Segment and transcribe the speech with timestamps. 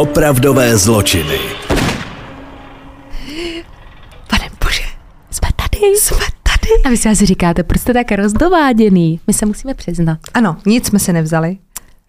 [0.00, 1.38] Opravdové zločiny.
[4.30, 4.82] Pane bože,
[5.30, 5.96] jsme tady.
[5.96, 6.82] Jsme tady.
[6.84, 9.20] A vy si asi říkáte, proč jste tak rozdováděný?
[9.26, 10.18] My se musíme přiznat.
[10.34, 11.56] Ano, nic jsme si nevzali.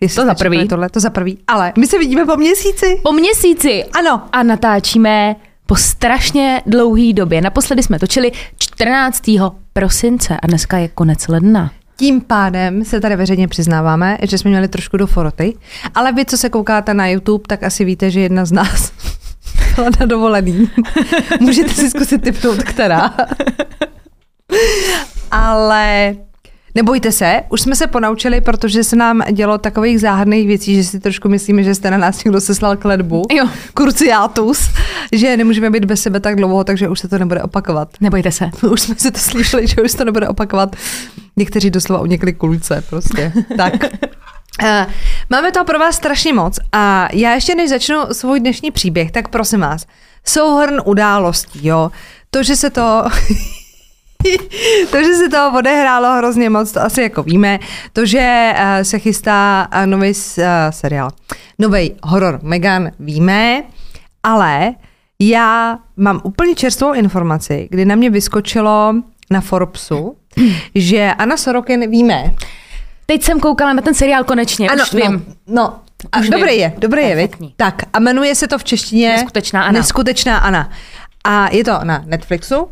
[0.02, 0.68] Jestli To za prvý.
[0.68, 1.38] Tohle, to za prvý.
[1.48, 3.00] Ale my se vidíme po měsíci.
[3.04, 3.84] Po měsíci.
[3.84, 4.22] Ano.
[4.32, 5.36] A natáčíme
[5.66, 7.42] po strašně dlouhý době.
[7.42, 9.24] Naposledy jsme točili 14.
[9.74, 11.72] prosince a dneska je konec ledna.
[12.02, 15.54] Tím pádem se tady veřejně přiznáváme, že jsme měli trošku do foroty,
[15.96, 18.92] ale vy, co se koukáte na YouTube, tak asi víte, že jedna z nás
[19.76, 20.70] byla na dovolený.
[21.40, 23.14] Můžete si zkusit typnout, která.
[25.32, 26.16] ale
[26.76, 31.00] nebojte se, už jsme se ponaučili, protože se nám dělo takových záhadných věcí, že si
[31.00, 33.24] trošku myslíme, že jste na nás někdo seslal kledbu.
[33.32, 33.50] Jo.
[33.74, 34.70] Kurciátus,
[35.12, 37.90] že nemůžeme být bez sebe tak dlouho, takže už se to nebude opakovat.
[38.02, 38.50] Nebojte se.
[38.72, 40.76] Už jsme si to slyšeli, že už se to nebude opakovat.
[41.38, 43.34] Někteří doslova unikli kulce prostě.
[43.58, 43.74] Tak.
[44.64, 44.70] Uh,
[45.30, 49.28] máme toho pro vás strašně moc a já ještě než začnu svůj dnešní příběh, tak
[49.28, 49.86] prosím vás,
[50.26, 51.92] souhrn událostí, jo.
[52.30, 53.04] To, že se to...
[54.92, 57.60] to, že se toho odehrálo hrozně moc, to asi jako víme.
[57.94, 61.10] To, že uh, se chystá uh, nový uh, seriál,
[61.60, 63.64] nový horor Megan, víme,
[64.24, 64.74] ale
[65.20, 68.94] já mám úplně čerstvou informaci, kdy na mě vyskočilo
[69.32, 70.16] na Forbesu,
[70.76, 72.34] že Anna Sorokin víme.
[73.06, 75.26] Teď jsem koukala na ten seriál konečně, ano, už vím.
[75.48, 75.80] No, no
[76.12, 76.60] a Už dobrý vím.
[76.60, 77.16] je, dobrý je?
[77.16, 77.54] Perfektní.
[77.58, 79.80] Tak a jmenuje se to v češtině Neskutečná Anna.
[79.80, 80.70] Neskutečná Anna.
[81.24, 82.68] A je to na Netflixu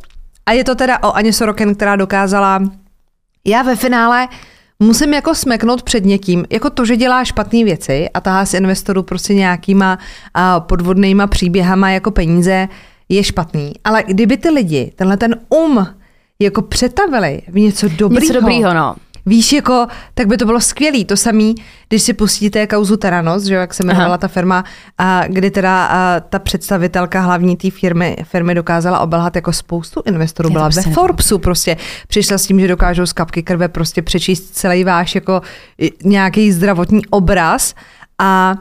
[0.50, 2.64] a je to teda o Aně Sorokin, která dokázala,
[3.46, 4.28] já ve finále
[4.80, 9.04] musím jako smeknout před někým, jako to, že dělá špatné věci a tahá z investorů
[9.04, 10.00] prostě nějakýma
[10.60, 12.68] podvodnýma příběhama jako peníze,
[13.10, 13.74] je špatný.
[13.84, 15.88] Ale kdyby ty lidi, tenhle ten um,
[16.40, 18.96] jako přetavili v něco dobrýho, Něco dobrýho, no.
[19.30, 21.06] Víš, jako, tak by to bylo skvělý.
[21.06, 21.56] To samý,
[21.90, 24.18] když si pustíte kauzu Teranos, že jak se jmenovala Aha.
[24.18, 24.64] ta firma,
[24.98, 30.50] a kdy teda a, ta představitelka hlavní té firmy, firmy dokázala obelhat jako spoustu investorů.
[30.50, 31.78] Byla ve prostě Forbesu prostě.
[32.08, 35.42] Přišla s tím, že dokážou z kapky krve prostě přečíst celý váš jako
[36.04, 37.76] nějaký zdravotní obraz
[38.20, 38.56] a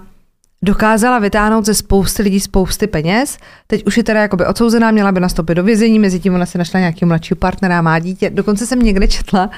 [0.62, 3.38] dokázala vytáhnout ze spousty lidí spousty peněz.
[3.66, 6.58] Teď už je teda jakoby odsouzená, měla by nastoupit do vězení, mezi tím ona se
[6.58, 8.30] našla nějakého mladšího partnera, má dítě.
[8.30, 9.50] Dokonce jsem někde četla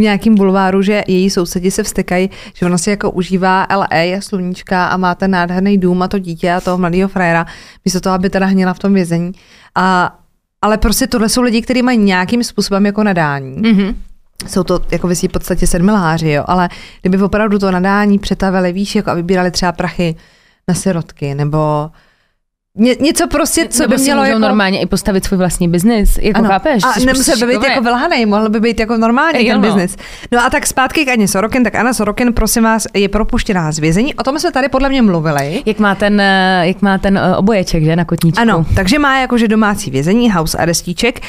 [0.00, 4.86] v nějakým bulváru, že její sousedi se vstekají, že ona si jako užívá LA, sluníčka
[4.86, 7.46] a má ten nádherný dům a to dítě a toho mladého frajera,
[7.84, 9.32] místo toho, aby teda hněla v tom vězení.
[9.74, 10.18] A,
[10.62, 13.56] ale prostě tohle jsou lidi, kteří mají nějakým způsobem jako nadání.
[13.72, 13.96] Mhm.
[14.46, 16.68] Jsou to jako svý podstatě sedmiláři, jo, ale
[17.02, 20.16] kdyby opravdu to nadání přetavili, víš, jako a vybírali třeba prachy
[20.68, 21.90] na sirotky, nebo
[22.78, 24.38] ně, něco prostě, co Nebo by mělo jako...
[24.38, 26.84] normálně i postavit svůj vlastní biznis, jako chápeš?
[26.84, 27.70] A nemusel by být šikovnej.
[27.70, 29.68] jako vylhanej, mohl by být jako normální Jo, ten no.
[29.68, 29.96] biznis.
[30.32, 33.78] No a tak zpátky k Aně Sorokin, tak Anna Sorokin, prosím vás, je propuštěná z
[33.78, 34.14] vězení.
[34.14, 35.62] O tom jsme tady podle mě mluvili.
[35.66, 38.42] Jak má ten, eh, jak má ten eh, oboječek, že, na kotníčku.
[38.42, 41.20] Ano, takže má jakože domácí vězení, house arestíček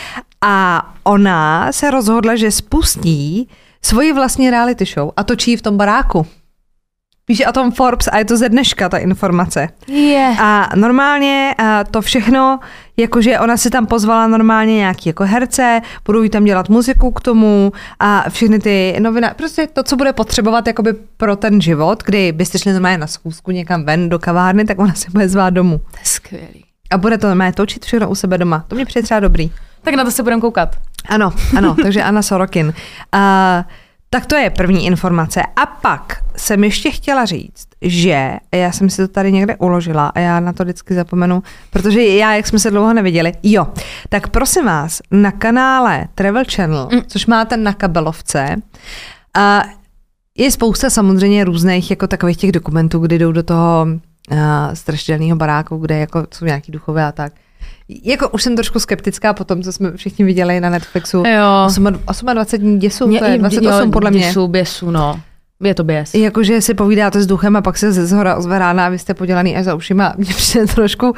[0.41, 3.49] a ona se rozhodla, že spustí
[3.81, 6.25] svoji vlastní reality show a točí v tom baráku.
[7.25, 9.69] Píše o tom Forbes a je to ze dneška ta informace.
[9.87, 10.35] Je.
[10.39, 12.59] A normálně a to všechno,
[12.97, 17.21] jakože ona si tam pozvala normálně nějaký jako herce, budou jí tam dělat muziku k
[17.21, 22.31] tomu a všechny ty noviny, prostě to, co bude potřebovat jakoby pro ten život, kdy
[22.31, 25.77] byste šli normálně na schůzku někam ven do kavárny, tak ona se bude zvát domů.
[25.77, 26.65] To je skvělý.
[26.91, 28.65] A bude to normálně točit všechno u sebe doma.
[28.67, 29.51] To mě přijde třeba dobrý.
[29.81, 30.75] Tak na to se budeme koukat.
[31.09, 32.67] Ano, ano, takže Anna Sorokin.
[33.15, 33.21] Uh,
[34.13, 35.41] tak to je první informace.
[35.55, 40.19] A pak jsem ještě chtěla říct, že já jsem si to tady někde uložila a
[40.19, 43.67] já na to vždycky zapomenu, protože já, jak jsme se dlouho neviděli, jo,
[44.09, 47.01] tak prosím vás, na kanále Travel Channel, mm.
[47.07, 48.55] což máte na kabelovce,
[49.37, 49.71] uh,
[50.37, 53.87] je spousta samozřejmě různých jako takových těch dokumentů, kdy jdou do toho
[54.31, 54.37] uh,
[54.73, 57.33] strašidelného baráku, kde jako jsou nějaký duchové a tak.
[58.03, 61.17] Jako už jsem trošku skeptická po tom, co jsme všichni viděli na Netflixu.
[61.17, 61.65] Jo.
[61.65, 61.83] 8,
[62.33, 64.19] 28 dní děsů, to je 28 podle mě.
[64.19, 65.19] Děsů, běsů, no.
[65.63, 66.13] Je to běs.
[66.13, 69.13] Jakože si povídáte s duchem a pak se ze zhora ozve rána a vy jste
[69.13, 70.13] podělaný až za ušima.
[70.17, 71.13] Mně přijde trošku,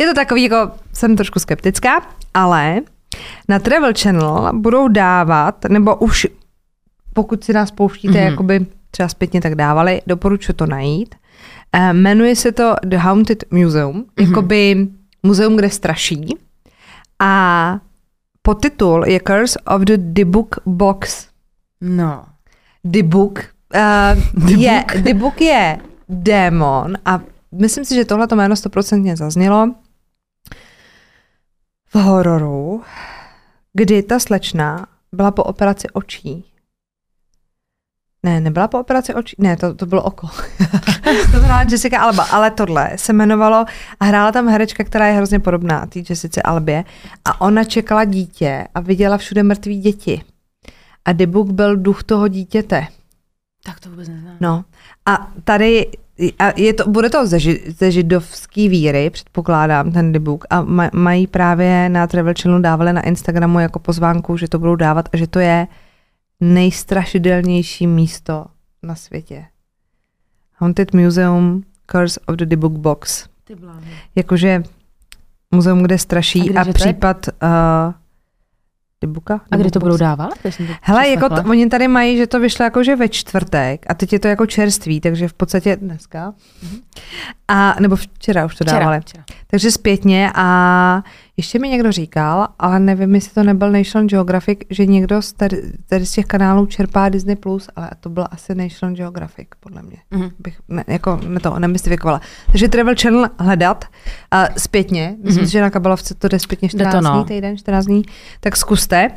[0.00, 2.02] je to takový, jako jsem trošku skeptická,
[2.34, 2.80] ale
[3.48, 6.26] na Travel Channel budou dávat, nebo už
[7.12, 8.30] pokud si nás pouštíte, mm-hmm.
[8.30, 11.14] jakoby třeba zpětně tak dávali, doporučuji to najít.
[11.76, 14.28] Uh, jmenuje se to The Haunted Museum, mm-hmm.
[14.28, 14.88] jakoby
[15.22, 16.36] muzeum, kde straší.
[17.18, 17.78] A
[18.42, 21.28] podtitul je Curse of the Dybbuk Box.
[21.80, 22.24] No.
[22.84, 23.38] Dybbuk.
[23.74, 25.78] Uh, je, Dybbuk je
[26.08, 27.20] démon a
[27.52, 29.74] myslím si, že tohle to jméno stoprocentně zaznělo
[31.94, 32.82] v hororu,
[33.72, 36.51] kdy ta slečna byla po operaci očí
[38.26, 40.26] Ne, nebyla po operaci očí, ne, to, to bylo oko.
[41.32, 43.64] to hrála Jessica Alba, ale tohle se jmenovalo
[44.00, 46.84] a hrála tam herečka, která je hrozně podobná té Jessice Albě
[47.24, 50.22] a ona čekala dítě a viděla všude mrtvý děti.
[51.04, 52.86] A Debuk byl duch toho dítěte.
[53.64, 54.36] Tak to vůbec neznám.
[54.40, 54.64] No.
[55.06, 55.86] A tady
[56.38, 60.44] a je to, bude to ze, ži- ze židovský víry, předpokládám, ten debuk.
[60.50, 64.76] A maj, mají právě na Travel Channelu dávali na Instagramu jako pozvánku, že to budou
[64.76, 65.66] dávat a že to je
[66.42, 68.44] nejstrašidelnější místo
[68.82, 69.44] na světě.
[70.56, 73.28] Haunted Museum Curse of the Debug Box.
[73.44, 73.56] Ty.
[74.14, 74.62] Jakože
[75.50, 76.72] muzeum, kde A straší a, je?
[76.72, 77.92] případ uh,
[79.00, 79.40] Debuka?
[79.50, 80.30] A kde to budou dávat?
[80.82, 84.18] Hele, jako to, oni tady mají, že to vyšlo jakože ve čtvrtek a teď je
[84.18, 86.34] to jako čerstvý, takže v podstatě dneska.
[87.48, 89.00] A, nebo včera už to dávali.
[89.00, 89.38] Včera, včera.
[89.46, 91.02] Takže zpětně a
[91.36, 95.62] ještě mi někdo říkal, ale nevím, jestli to nebyl National Geographic, že někdo z tady,
[95.88, 99.96] tady z těch kanálů čerpá Disney+, Plus, ale to byl asi National Geographic, podle mě.
[100.10, 100.30] Mhm.
[100.38, 102.20] Bych ne, jako ne to nemystifikovala.
[102.46, 103.84] Takže Travel Channel hledat
[104.30, 105.46] a zpětně, myslím Mhm.
[105.46, 107.14] si, že na kabelovce to jde zpětně Jde to, 14 no.
[107.14, 108.02] dní, týden, 14 dní,
[108.40, 109.10] tak zkuste,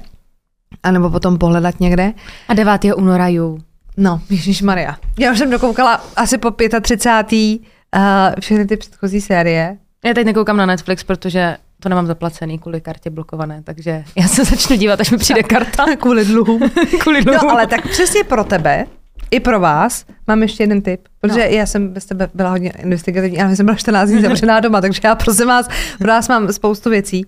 [0.84, 2.14] anebo potom pohledat někde.
[2.48, 2.94] A 9.
[2.96, 3.60] února ju.
[3.98, 4.98] No, Ježíš Maria.
[5.20, 6.52] Já už jsem dokoukala asi po
[6.82, 7.60] 35.
[7.96, 8.02] Uh,
[8.40, 9.78] všechny ty předchozí série.
[10.06, 14.44] Já teď nekoukám na Netflix, protože to nemám zaplacený kvůli kartě blokované, takže já se
[14.46, 15.86] začnu dívat, až mi přijde karta.
[16.00, 16.62] Kvůli dluhům.
[17.00, 17.50] kvůli No, dluhům.
[17.50, 18.86] ale tak přesně pro tebe,
[19.32, 21.56] i pro vás, mám ještě jeden tip, protože No.
[21.56, 25.02] já jsem bez tebe byla hodně investigativní, ale jsem byla 14 dní zavřená doma, takže
[25.04, 25.68] já prosím vás,
[25.98, 27.26] pro vás mám spoustu věcí.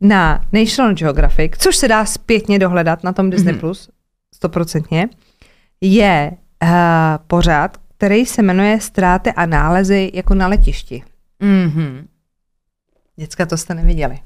[0.00, 3.60] Na National Geographic, což se dá zpětně dohledat na tom Disney+, Mhm.
[3.60, 3.90] Plus,
[4.34, 5.08] stoprocentně,
[5.80, 6.30] je
[6.62, 6.68] uh,
[7.26, 11.02] pořád, který se jmenuje Ztráty a nálezy jako na letišti.
[11.40, 12.06] Mhm.
[13.18, 14.18] Děcka, to jste neviděli.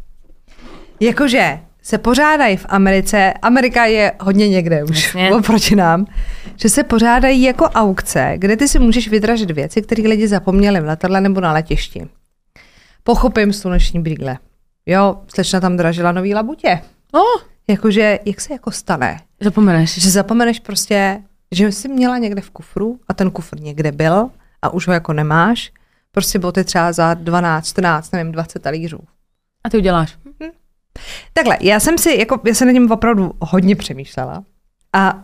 [1.00, 5.30] Jakože se pořádají v Americe, Amerika je hodně někde už Jasně.
[5.34, 6.06] oproti nám,
[6.56, 10.84] že se pořádají jako aukce, kde ty si můžeš vydražit věci, které lidi zapomněli v
[10.84, 12.08] letadle nebo na letišti.
[13.02, 14.38] Pochopím sluneční brýle.
[14.86, 16.80] Jo, slečna tam dražila nový labutě.
[17.12, 19.98] Oh, Jakože, jak se jako stane, zapomeneš.
[19.98, 21.22] že zapomeneš prostě,
[21.52, 24.30] že jsi měla někde v kufru a ten kufr někde byl
[24.62, 25.72] a už ho jako nemáš,
[26.12, 28.98] prostě boty třeba za 12, 14, nevím, 20 talířů.
[29.64, 30.16] A ty uděláš.
[31.32, 34.44] Takhle, já jsem si, jako, já jsem nad tím opravdu hodně přemýšlela
[34.92, 35.22] a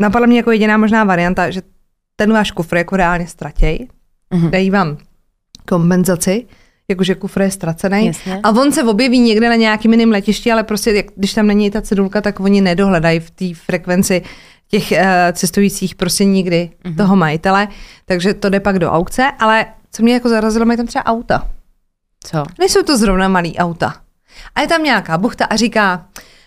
[0.00, 1.62] napadla mě jako jediná možná varianta, že
[2.16, 3.88] ten váš kufr jako reálně ztratěj,
[4.34, 4.50] Mhm.
[4.50, 4.98] dají vám
[5.68, 6.46] kompenzaci,
[6.88, 8.06] jakože kufr je ztracený.
[8.06, 8.40] Jasně.
[8.42, 11.70] A on se objeví někde na nějakým jiném letišti, ale prostě, jak, když tam není
[11.70, 14.22] ta cedulka, tak oni nedohledají v té frekvenci
[14.68, 14.98] těch uh,
[15.32, 16.92] cestujících prostě nikdy Mhm.
[16.92, 16.96] mm-hmm.
[16.96, 17.68] toho majitele,
[18.04, 21.48] takže to jde pak do aukce, ale co mě jako zarazilo, mají tam třeba auta.
[22.24, 22.44] Co?
[22.58, 23.94] Nejsou to zrovna malý auta.
[24.54, 26.06] A je tam nějaká buchta a říká,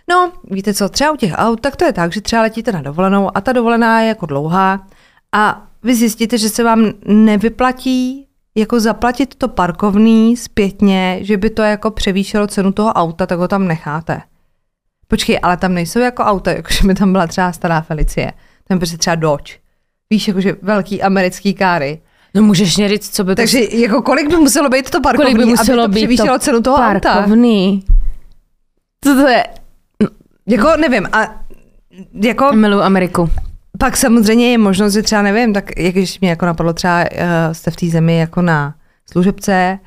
[0.09, 2.81] no, víte co, třeba u těch aut, tak to je tak, že třeba letíte na
[2.81, 4.87] dovolenou a ta dovolená je jako dlouhá
[5.31, 11.61] a vy zjistíte, že se vám nevyplatí jako zaplatit to parkovný zpětně, že by to
[11.61, 14.21] jako převýšilo cenu toho auta, tak ho tam necháte.
[15.07, 18.33] Počkej, ale tam nejsou jako auta, jakože mi tam byla třeba stará Felicie.
[18.67, 19.53] Tam prostě třeba Dodge.
[20.09, 22.01] Víš, jakože velký americký káry.
[22.33, 23.35] No můžeš mě říct, co by to...
[23.35, 26.33] Takže jako kolik by muselo být to parkovný, kolik by muselo aby to být převýšilo
[26.33, 27.13] to cenu toho auta?
[27.13, 27.83] parkovný.
[29.03, 29.45] Co to je?
[30.47, 31.41] Jako nevím, a
[32.13, 33.29] jako Miluji Ameriku.
[33.79, 37.07] pak samozřejmě je možnost, že třeba nevím, tak jak když mě jako napadlo třeba uh,
[37.51, 38.75] jste v té zemi jako na
[39.11, 39.79] služebce,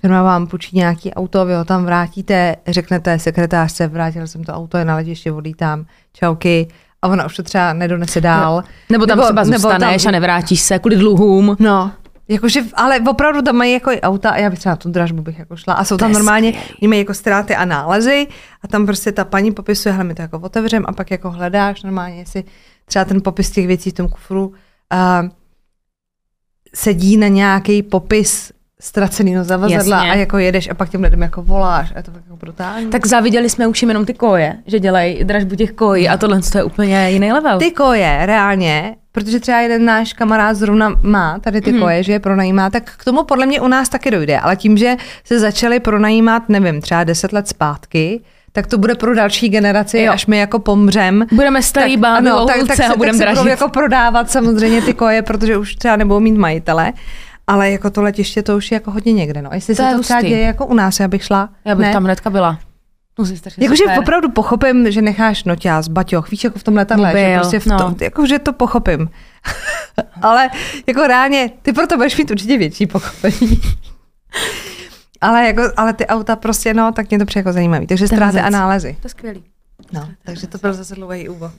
[0.00, 4.78] firma vám půjčí nějaký auto, vy ho tam vrátíte, řeknete sekretářce, vrátil jsem to auto,
[4.78, 6.68] je na letiště, odlítám, čauky,
[7.02, 8.64] a ona už to třeba nedonese dál.
[8.90, 11.56] Nebo tam Nebo- třeba nebo zůstaneš tam- a nevrátíš se kvůli dluhům.
[11.60, 11.92] No,
[12.28, 15.22] jakože, ale opravdu tam mají jako i auta a já bych třeba na tu dražbu
[15.22, 15.74] bych jako šla.
[15.74, 18.26] A jsou tam normálně, oni mají jako ztráty a nálezy
[18.62, 21.82] a tam prostě ta paní popisuje, hele, my to jako otevřem a pak jako hledáš
[21.82, 22.44] normálně, jestli
[22.84, 24.54] třeba ten popis těch věcí v tom kufru uh,
[26.74, 30.10] sedí na nějaký popis ztraceného zavazadla Jasně.
[30.10, 32.86] a jako jedeš a pak těm lidem jako voláš a je to tak jako brutální.
[32.90, 36.40] Tak záviděli jsme už jim jenom ty koje, že dělají dražbu těch kojí a tohle
[36.52, 37.58] to je úplně jiný level.
[37.58, 41.80] Ty koje, reálně, protože třeba jeden náš kamarád zrovna má tady ty Mhm.
[41.80, 44.38] koje, že je pronajímá, tak k tomu podle mě u nás taky dojde.
[44.40, 48.20] Ale tím, že se začaly pronajímat, nevím, třeba deset let zpátky,
[48.52, 50.12] tak to bude pro další generaci, Jo.
[50.12, 51.26] až my jako pomřem.
[51.32, 53.50] Budeme starý báby ano, hulce a se- budeme se budou dražit.
[53.50, 56.92] jako prodávat samozřejmě ty koje, protože už třeba nebudou mít majitele.
[57.46, 59.42] Ale jako to letiště, to už je jako hodně někde.
[59.42, 59.50] No.
[59.52, 61.48] Jestli To se je to třeba děje jako u nás, já bych šla.
[61.64, 61.92] Já bych ne?
[61.92, 62.58] tam hnedka byla.
[63.34, 67.60] Strašně Jakože opravdu pochopím, že necháš noťaz, baťoch, víš, jako v tom letadle, že prostě
[67.60, 67.78] v no.
[67.78, 69.10] tom, jakože to pochopím.
[70.22, 70.50] Ale
[70.86, 73.60] jako reálně, ty proto budeš mít určitě větší pochopení.
[75.20, 77.86] ale, jako, ale ty auta prostě, no, tak mě to přijde jako zajímavý.
[77.86, 78.96] Takže ztráty a nálezy.
[79.00, 79.44] To je skvělý.
[79.92, 81.52] No, takže to byl zase dlouhý úvod.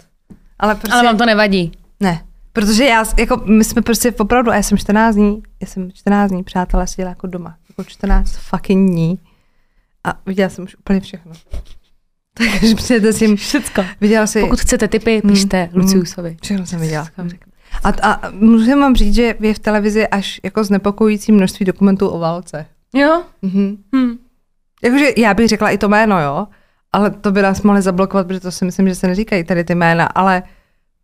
[0.60, 1.72] Ale prostě, Ale vám to nevadí.
[2.00, 2.22] ne,
[2.62, 6.32] Protože já, jako, my jsme prostě opravdu, a já jsem 14 dní, já jsem 14
[6.32, 7.56] dní, přátelé, seděla jako doma.
[7.70, 9.20] Jako 14 fucking dní.
[10.04, 11.32] A viděla jsem už úplně všechno.
[12.34, 13.86] Takže přijete s tím, Všecko.
[14.02, 16.38] viděla si, Pokud chcete tipy, pište Mm, Luciusovi.
[16.44, 17.08] všechno jsem viděla.
[17.84, 22.20] A, a musím vám říct, že je v televizi až jako znepokojící množství dokumentů o
[22.20, 22.66] válce.
[22.94, 23.24] Jo?
[23.42, 23.78] Mhm.
[23.96, 24.18] Hm.
[24.84, 26.48] Jakože já bych řekla i to jméno, jo,
[26.94, 29.76] ale to by nás mohli zablokovat, protože to si myslím, že se neříkají tady ty
[29.76, 30.44] jména, ale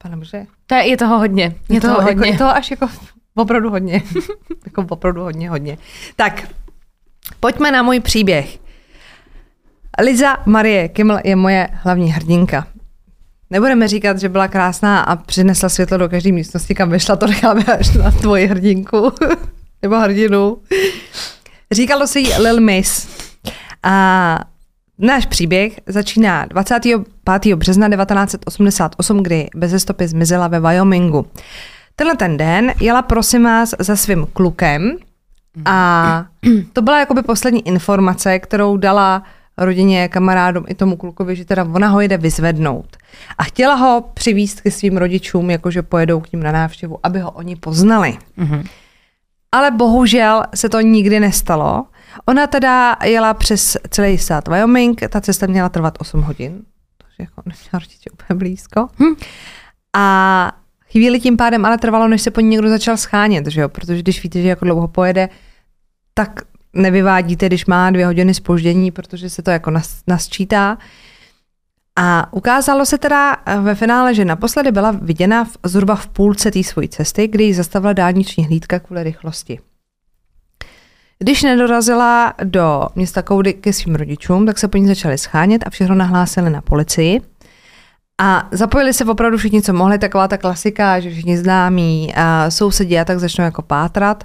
[0.04, 1.56] pane bože, To je, je toho hodně.
[1.70, 2.28] Je, toho, jako, hodně.
[2.28, 2.88] je toho až jako
[3.36, 4.02] opravdu hodně.
[4.66, 5.78] jako opravdu hodně, hodně.
[6.16, 6.48] Tak,
[7.40, 8.58] pojďme na můj příběh.
[10.02, 12.68] Liza Marie Kimmel je moje hlavní hrdinka.
[13.50, 17.64] Nebudeme říkat, že byla krásná a přinesla světlo do každé místnosti, kam vyšla, to necháme
[17.64, 19.12] až na tvoji hrdinku.
[19.82, 20.58] Nebo hrdinu.
[21.72, 23.08] Říkalo se jí Lil Miss.
[23.84, 24.40] A
[24.98, 27.56] náš příběh začíná 25.
[27.56, 31.26] března 1988, kdy bez stopy zmizela ve Wyomingu.
[31.96, 34.98] Tenhle ten den jela prosím vás za svým klukem
[35.66, 36.26] a
[36.74, 39.24] to byla jakoby poslední informace, kterou dala
[39.58, 42.98] rodině, kamarádům i tomu klukovi, že teda ona ho jede vyzvednout.
[43.38, 47.32] A chtěla ho přivést ke svým rodičům, jakože pojedou k ním na návštěvu, aby ho
[47.32, 48.18] oni poznali.
[48.38, 48.64] Mhm.
[49.52, 51.86] Ale bohužel se to nikdy nestalo.
[52.26, 56.62] Ona teda jela přes celý stát Wyoming, ta cesta měla trvat 8 hodin,
[56.98, 58.88] takže jako neměla rodiče úplně blízko.
[59.00, 59.16] Hm.
[59.96, 60.52] A
[60.92, 63.70] chvíli tím pádem ale trvalo, než se po ní někdo začal schánět, že jo?
[63.70, 65.30] protože když víte, že jako dlouho pojede,
[66.14, 66.42] tak
[66.74, 70.78] nevyvádíte, když má dvě hodiny spoždění, protože se to jako nas, nasčítá.
[71.96, 76.64] A ukázalo se teda ve finále, že naposledy byla viděna v, zhruba v půlce té
[76.64, 79.60] svojí cesty, kdy ji zastavila dálniční hlídka kvůli rychlosti.
[81.24, 85.70] Když nedorazila do města Koudy ke svým rodičům, tak se po ní začali schánět a
[85.70, 87.22] všechno nahlásili na policii.
[88.22, 93.00] A zapojili se opravdu všichni, co mohli, taková ta klasika, že všichni známí, a sousedí
[93.00, 94.24] a tak začnou jako pátrat.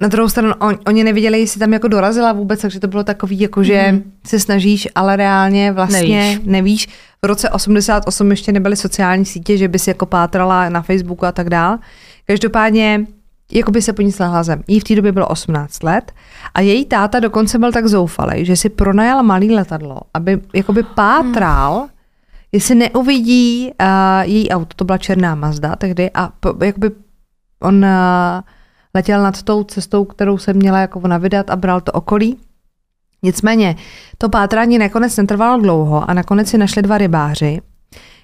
[0.00, 3.40] Na druhou stranu, on, oni neviděli, jestli tam jako dorazila vůbec, takže to bylo takový,
[3.40, 4.12] jako že mm.
[4.26, 6.40] se snažíš, ale reálně vlastně Nevíš.
[6.44, 6.88] nevíš.
[7.22, 11.32] V roce 88 ještě nebyly sociální sítě, že by si jako pátrala na Facebooku a
[11.32, 11.78] tak dál.
[12.26, 13.06] Každopádně
[13.52, 14.62] jako by se po ní slehla zem.
[14.68, 16.12] Jí v té době bylo 18 let
[16.54, 21.78] a její táta dokonce byl tak zoufalý, že si pronajal malý letadlo, aby jakoby pátral,
[21.78, 21.88] hmm.
[22.52, 23.86] jestli neuvidí uh,
[24.22, 26.90] její auto, to byla černá Mazda tehdy a po, jakoby
[27.60, 27.90] on uh,
[28.94, 32.38] letěl nad tou cestou, kterou se měla jako ona vydat a bral to okolí.
[33.22, 33.76] Nicméně
[34.18, 37.60] to pátrání nakonec netrvalo dlouho a nakonec si našli dva rybáři,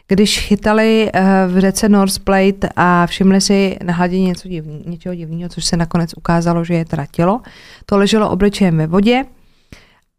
[0.08, 5.14] když chytali eh, v řece North Plate a všimli si na hladině něco divný, něčeho
[5.14, 7.40] divného, což se nakonec ukázalo, že je teda tělo.
[7.86, 9.24] To leželo obličejem ve vodě,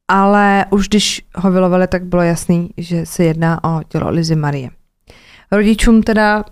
[0.08, 4.70] ale už když ho vylovili, tak bylo jasný, že se jedná o tělo Lizy Marie.
[5.52, 6.44] Rodičům teda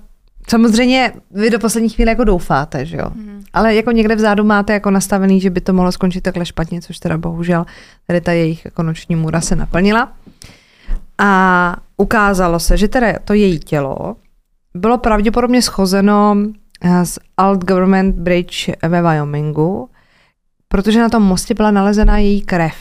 [0.48, 3.10] Samozřejmě vy do poslední chvíle jako doufáte, že jo?
[3.15, 3.44] Mm.
[3.54, 7.00] Ale jako někde vzadu máte jako nastavený, že by to mohlo skončit takhle špatně, což
[7.00, 7.65] teda bohužel
[8.08, 10.13] tady ta jejich jako noční můra se naplnila.
[11.18, 14.16] A ukázalo se, že teda to její tělo
[14.75, 16.38] bylo pravděpodobně schozeno
[16.82, 19.90] eh, z Alt Government Bridge ve Wyomingu,
[20.68, 22.75] protože na tom mostě byla nalezena její krev.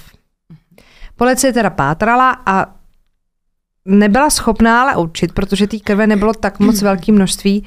[1.16, 2.66] Policie teda pátrala a
[3.84, 7.66] nebyla schopná ale určit, protože té krve nebylo tak moc velké množství,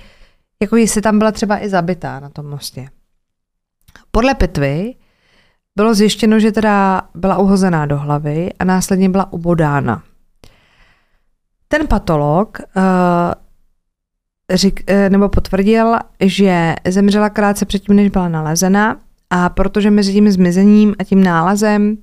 [0.61, 2.89] jako jestli tam byla třeba i zabitá na tom mostě.
[4.11, 4.95] Podle pitvy
[5.75, 10.03] bylo zjištěno, že teda byla uhozená do hlavy a následně byla ubodána.
[11.67, 12.83] Ten patolog uh,
[14.53, 20.31] řík, uh, nebo potvrdil, že zemřela krátce předtím, než byla nalezena a protože mezi tím
[20.31, 21.97] zmizením a tím nálezem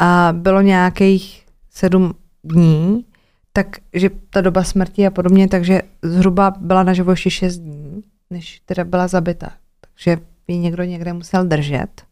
[0.00, 3.04] uh, bylo nějakých sedm dní,
[3.52, 8.84] takže ta doba smrti a podobně, takže zhruba byla na ještě 6 dní, než teda
[8.84, 9.52] byla zabita.
[9.80, 10.18] Takže
[10.48, 12.02] ji někdo někde musel držet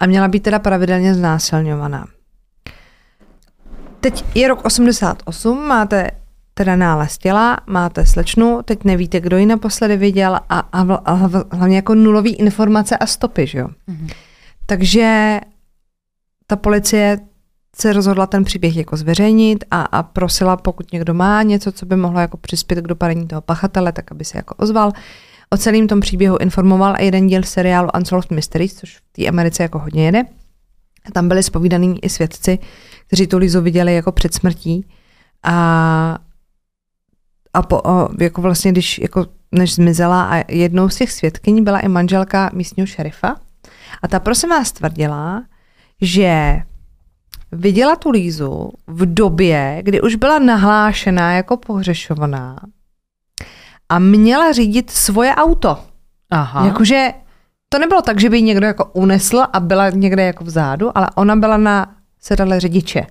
[0.00, 2.06] a měla být teda pravidelně znásilňovaná.
[4.00, 6.10] Teď je rok 88, máte
[6.54, 11.12] teda nález těla, máte slečnu, teď nevíte, kdo ji naposledy viděl a, a, a
[11.52, 13.68] hlavně jako nulový informace a stopy, že jo.
[13.88, 14.12] Mm-hmm.
[14.66, 15.40] Takže
[16.46, 17.18] ta policie
[17.76, 21.96] se rozhodla ten příběh jako zveřejnit a, a prosila, pokud někdo má něco, co by
[21.96, 24.92] mohlo jako přispět k dopadení toho pachatele, tak aby se jako ozval.
[25.50, 29.62] O celém tom příběhu informoval i jeden díl seriálu Unsolved Mysteries, což v té Americe
[29.62, 30.22] jako hodně jede.
[31.04, 32.58] A tam byli spovídaný i svědci,
[33.08, 34.86] kteří tu Lizu viděli jako před smrtí
[35.42, 36.18] a,
[37.52, 41.80] a po, o, jako vlastně, když jako než zmizela a jednou z těch svědkyní byla
[41.80, 43.36] i manželka místního šerifa
[44.02, 45.44] a ta prosím vás tvrdila,
[46.00, 46.62] že
[47.52, 52.56] viděla tu Lízu v době, kdy už byla nahlášená jako pohřešovaná
[53.88, 55.78] a měla řídit svoje auto.
[56.30, 56.66] Aha.
[56.66, 57.12] Jakože
[57.68, 61.06] to nebylo tak, že by ji někdo jako unesl a byla někde jako vzadu, ale
[61.14, 61.94] ona byla na
[62.28, 63.06] sedadle řidiče,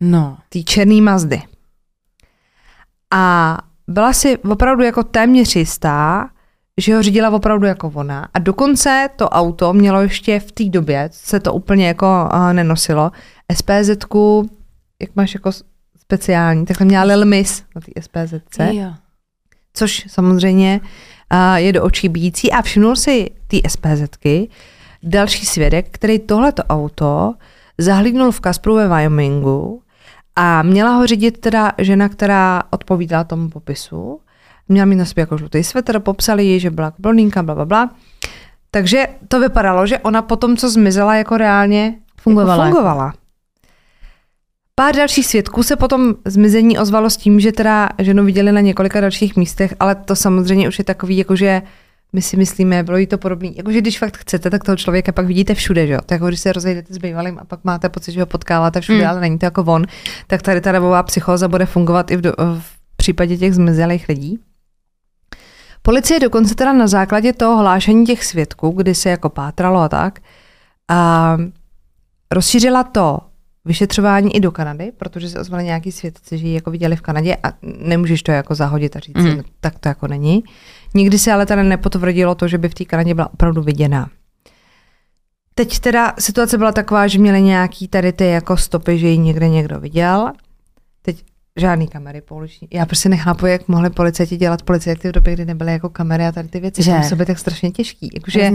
[0.00, 0.38] No.
[0.48, 1.42] té černý Mazdy.
[3.14, 6.28] A byla si opravdu jako téměř jistá,
[6.78, 8.28] že ho řídila opravdu jako ona.
[8.34, 13.10] A dokonce to auto mělo ještě v té době, se to úplně jako uh, nenosilo,
[13.54, 13.88] spz
[15.00, 15.50] jak máš jako
[15.98, 18.94] speciální, takhle měla Lil Miss na té SPZC Jo.
[19.74, 20.80] což samozřejmě
[21.32, 24.48] uh, je do očí bíjící a všimnul si ty SPZky
[25.02, 27.34] další svědek, který tohleto auto
[27.78, 29.82] zahlídnul v Kasperu ve Wyomingu
[30.36, 34.20] a měla ho řídit teda žena, která odpovídala tomu popisu.
[34.68, 37.64] Měla mít na sobě jako žlutý svetr, popsali ji, že byla jako blondýnka, bla, bla,
[37.64, 37.90] bla.
[38.70, 42.64] Takže to vypadalo, že ona potom, co zmizela, jako reálně Fungovala.
[42.64, 43.12] Jako fungovala.
[44.74, 49.00] Pár dalších svědků se potom zmizení ozvalo s tím, že teda ženu viděli na několika
[49.00, 51.62] dalších místech, ale to samozřejmě už je takový, jakože
[52.12, 53.56] my si myslíme, bylo jí to podobný.
[53.56, 55.98] Jakože když fakt chcete, tak toho člověka pak vidíte všude, že jo?
[56.06, 58.98] Tak jako když se rozejdete s bývalým a pak máte pocit, že ho potkáváte všude,
[58.98, 59.08] Hmm.
[59.08, 59.84] ale není to jako on,
[60.26, 64.38] tak tady ta dobová psychóza bude fungovat i v, do, v případě těch zmizelých lidí.
[65.82, 70.20] Policie dokonce teda na základě toho hlášení těch svědků, kdy se jako pátralo a tak,
[70.90, 71.36] a
[72.32, 73.18] rozšířila to
[73.64, 77.36] vyšetřování i do Kanady, protože se ozvali nějaký svědci, že ji jako viděli v Kanadě
[77.42, 79.36] a nemůžeš to jako zahodit a říct, mm.
[79.36, 80.44] no, tak to jako není.
[80.94, 84.10] Nikdy se ale teda nepotvrdilo to, že by v té Kanadě byla opravdu viděná.
[85.54, 89.48] Teď teda situace byla taková, že měli nějaký tady ty jako stopy, že ji někde
[89.48, 90.32] někdo viděl.
[91.02, 91.24] Teď
[91.56, 92.68] žádný kamery pouliční.
[92.72, 96.32] Já prostě nechápu, jak mohli policajti dělat policajty v době, kdy nebyly jako kamery a
[96.32, 96.82] tady ty věci.
[96.82, 97.00] Že?
[97.14, 98.10] Být tak strašně těžký.
[98.14, 98.52] Jakože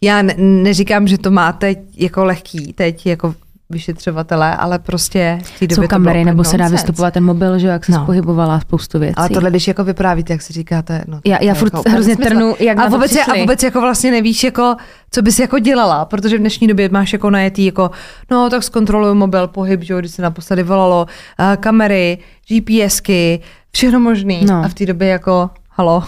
[0.00, 3.34] já ne, neříkám, že to máte jako lehký teď jako
[3.70, 7.66] vyšetřovatelé, ale prostě v té době Jsou kamery, nebo se dá vystupovat ten mobil, že
[7.68, 8.06] jak se No.
[8.06, 9.14] pohybovala spoustu věcí.
[9.16, 12.16] Ale tohle, když jako vyprávíte, jak si říkáte, no, Já- já je furt úplně hrozně
[12.16, 14.76] trnu, jak a vůbec, a vůbec jako vlastně nevíš, jako,
[15.10, 17.90] co bys jako dělala, protože v dnešní době máš jako najetý, jako,
[18.30, 21.06] no tak zkontroluju mobil, pohyb, že jo, když se naposledy volalo,
[21.40, 22.18] uh, kamery,
[22.48, 23.40] GPSky,
[23.72, 24.44] všechno možný.
[24.44, 24.62] No.
[24.64, 26.04] A v té době jako, halo.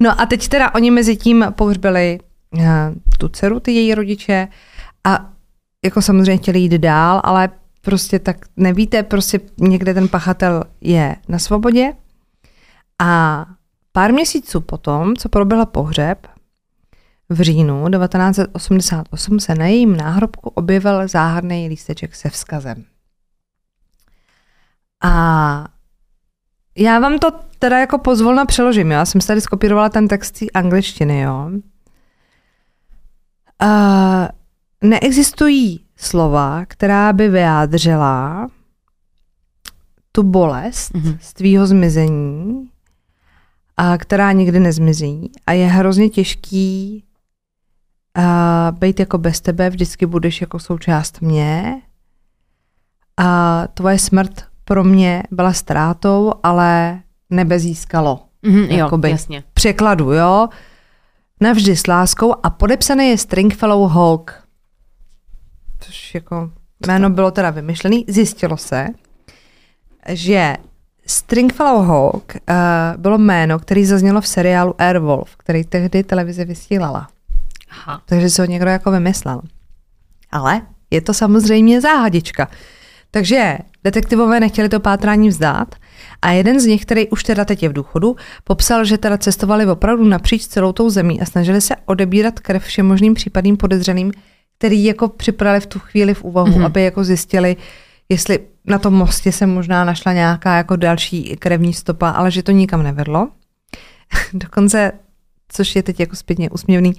[0.00, 2.18] No a teď teda oni mezi tím pohřbili
[2.56, 2.62] uh,
[3.18, 4.48] tu dceru, ty její rodiče
[5.04, 5.26] a
[5.84, 7.48] jako samozřejmě chtěli jít dál, ale
[7.80, 11.92] prostě tak nevíte, prostě někde ten pachatel je na svobodě
[12.98, 13.46] a
[13.92, 16.26] pár měsíců potom, co proběhl pohřeb,
[17.28, 22.84] v říjnu 1988 se na jejím náhrobku objevil záhadný lísteček se vzkazem.
[25.04, 25.68] A
[26.76, 28.98] já vám to teda jako pozvolna přeložím, jo?
[28.98, 31.50] já jsem si tady skopírovala ten text angličtiny, jo.
[33.62, 34.28] Uh,
[34.84, 38.48] neexistují slova, která by vyjádřila
[40.12, 41.18] tu bolest Mhm.
[41.20, 42.70] z tvýho zmizení,
[43.76, 47.04] a která nikdy nezmizí a je hrozně těžký
[48.14, 51.82] a být jako bez tebe, vždycky budeš jako součást mě
[53.16, 58.20] a tvoje smrt pro mě byla ztrátou, ale nebe získalo.
[58.42, 59.44] Mhm, jo, jasně.
[59.54, 60.48] Překladu, jo?
[61.40, 64.44] Navždy s láskou a podepsaný je Stringfellow Hawk.
[65.80, 66.50] Což jako
[66.86, 68.04] jméno bylo teda vymyšlený.
[68.08, 68.86] Zjistilo se,
[70.08, 70.56] že
[71.06, 72.54] Stringfellow Hawk uh,
[72.96, 77.08] bylo jméno, který zaznělo v seriálu Airwolf, který tehdy televize vysílala.
[77.70, 78.02] Aha.
[78.06, 79.42] Takže se ho někdo jako vymyslel.
[80.30, 82.48] Ale je to samozřejmě záhadička.
[83.10, 85.74] Takže detektivové nechtěli to pátrání vzdát
[86.22, 89.66] a jeden z nich, který už teda teď je v důchodu, popsal, že teda cestovali
[89.66, 94.12] opravdu napříč celou tou zemí a snažili se odebírat krev všem možným případným podezřelým,
[94.60, 96.58] který jako připravili v tu chvíli v úvahu, Mhm.
[96.60, 96.66] mm-hmm.
[96.66, 97.56] aby jako zjistili,
[98.08, 102.52] jestli na tom mostě se možná našla nějaká jako další krevní stopa, ale že to
[102.52, 103.28] nikam nevedlo.
[104.32, 104.92] Dokonce,
[105.48, 106.92] což je teď jako zpětně usměvný,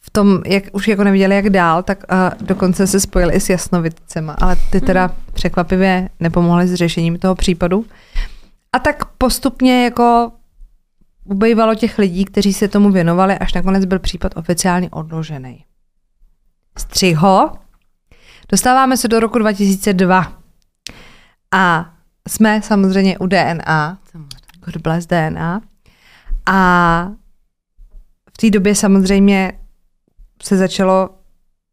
[0.00, 3.48] v tom, jak už jako neviděli, jak dál, tak uh, dokonce se spojili i s
[3.50, 7.84] jasnovidcema, ale ty teda překvapivě nepomohly s řešením toho případu.
[8.72, 10.32] A tak postupně jako
[11.24, 15.64] ubejvalo těch lidí, kteří se tomu věnovali, až nakonec byl případ oficiálně odložený.
[16.78, 17.52] Střiho.
[18.48, 20.32] Dostáváme se do roku 2002.
[21.54, 21.94] A
[22.28, 23.98] jsme samozřejmě u DNA.
[24.64, 25.60] God bless DNA.
[26.46, 27.10] A
[28.34, 29.52] v té době samozřejmě
[30.42, 31.10] se začalo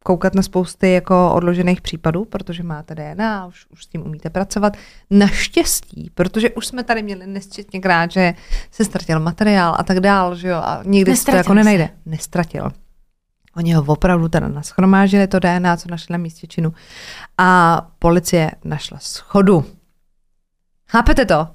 [0.04, 4.78] koukat na spousty jako odložených případů, protože máte DNA, už, už s tím umíte pracovat.
[5.10, 8.34] Naštěstí, protože už jsme tady měli nesčetněkrát, že
[8.72, 11.56] se ztratil materiál a tak dál, že jo, a nikdy se to jako se.
[11.56, 11.90] nenajde.
[12.06, 12.72] Nestratil.
[13.56, 16.74] Oni ho opravdu teda naschromážili, to DNA, co našli na místě činu.
[17.38, 19.66] A policie našla schodu.
[20.88, 21.48] Chápete to?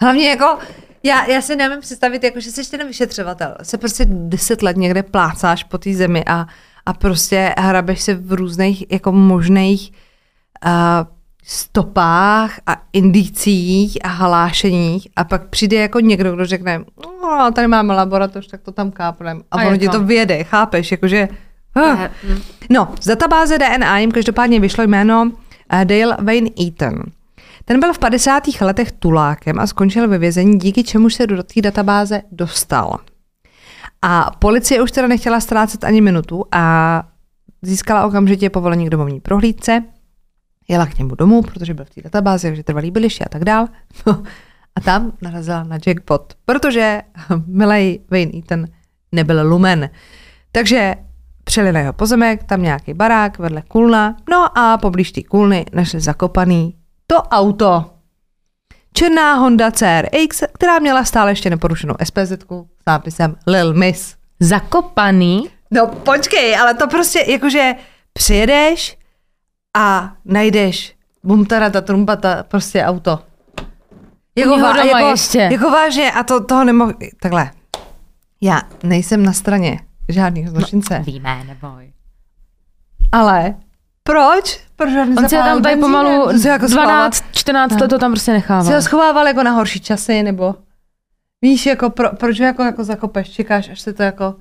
[0.00, 0.58] Hlavně jako,
[1.02, 3.56] Já, já si nemám představit, jako, že jsi ten vyšetřovatel.
[3.62, 6.46] Se prostě deset let někde plácáš po té zemi a,
[6.86, 9.92] a prostě hrabeš se v různých jako možných
[10.66, 11.15] uh,
[11.48, 16.84] stopách a indicích a hlášeních a pak přijde jako někdo, kdo řekne,
[17.22, 19.42] no, tady máme laboratoř, tak to tam kápnem.
[19.50, 20.04] A, A ono ti to.
[20.04, 21.28] vyjede, chápeš, jakože...
[21.76, 22.00] Uh.
[22.00, 22.38] Je, hm.
[22.70, 25.32] No, z databáze DNA jim každopádně vyšlo jméno
[25.72, 27.02] eh, Dale Wayne Eaton.
[27.64, 28.42] Ten byl v 50.
[28.60, 32.98] letech tulákem a skončil ve vězení, díky čemuž se do té databáze dostal.
[34.02, 37.02] A policie už teda nechtěla ztrácet ani minutu a
[37.62, 39.82] získala okamžitě povolení k domovní prohlídce.
[40.68, 43.68] Jela k němu domů, protože byl v té databázi, takže trvalý byliště a tak dál.
[44.06, 44.22] No,
[44.76, 47.02] a tam narazila na jackpot, protože
[47.46, 48.66] milej Wayne Eaton
[49.12, 49.90] nebyl lumen.
[50.52, 50.94] Takže
[51.44, 56.00] přijeli na jeho pozemek, tam nějaký barák vedle kulna, no a poblíž té kulny našli
[56.00, 56.74] zakopaný
[57.06, 57.84] to auto.
[58.92, 64.14] Černá Honda CRX, která měla stále ještě neporušenou SPZ s nápisem Lil Miss.
[64.40, 65.48] Zakopaný.
[65.70, 67.74] No počkej, ale to prostě jakože
[68.12, 68.98] přijedeš
[69.76, 73.18] a najdeš bumtara ta trumpata, prostě auto.
[74.38, 75.38] Jako, vá- doma jako, ještě.
[75.38, 77.50] jako vážně a to, toho nemohu, takhle.
[78.40, 81.92] Já nejsem na straně žádných zločince, no, Víme, neboj.
[83.12, 83.54] ale
[84.02, 84.60] proč?
[84.76, 88.74] Proč On se tam tady pomalu jako schovával- 12, 14 let to tam prostě nechával.
[88.74, 90.54] ho schovával jako na horší časy, nebo
[91.42, 94.34] víš, jako pro, proč ho jako, jako zakopeš, čekáš, až se to jako...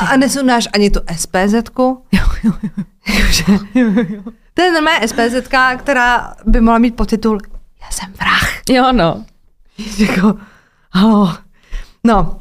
[0.00, 2.02] A, a nesundáš ani tu SPZ-ku?
[2.12, 2.52] Jo, jo,
[3.74, 4.22] jo.
[4.54, 7.38] To je normálně SPZ, která by mohla mít podtitul
[7.82, 8.48] Já jsem vrah.
[8.70, 9.24] Jo, no.
[9.98, 10.34] jako,
[10.92, 11.34] halo.
[12.04, 12.38] No,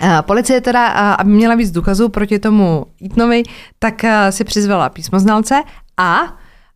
[0.00, 3.42] a policie teda, a- aby měla víc důkazů proti tomu Eatonovi,
[3.78, 5.62] tak a, si přizvala písmoznalce
[5.96, 6.20] a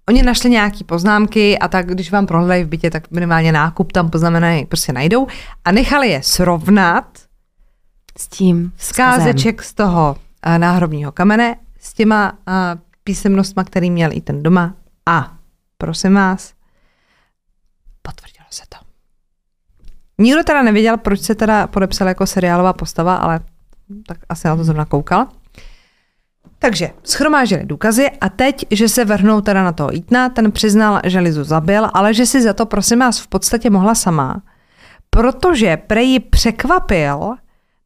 [0.08, 4.10] oni našli nějaký poznámky a tak, když vám prohledají v bytě, tak minimálně nákup tam
[4.10, 5.26] poznamenají, prostě najdou
[5.64, 7.06] a nechali je srovnat
[8.18, 10.16] S tím skázeček z toho
[10.58, 14.74] náhrobního kamene s těma a, písemnostma, který měl i ten doma
[15.06, 15.36] a
[15.78, 16.54] prosím vás,
[18.02, 18.76] potvrdilo se to.
[20.18, 23.40] Nikdo teda nevěděl, proč se teda podepsal jako seriálová postava, ale
[24.06, 25.26] tak asi na to zrovna koukal.
[26.58, 31.20] Takže schromážili důkazy a teď, že se vrhnou teda na toho Ítna, ten přiznal, že
[31.20, 34.42] Lizu zabil, ale že si za to, prosím vás, v podstatě mohla sama,
[35.10, 37.34] protože prej překvapil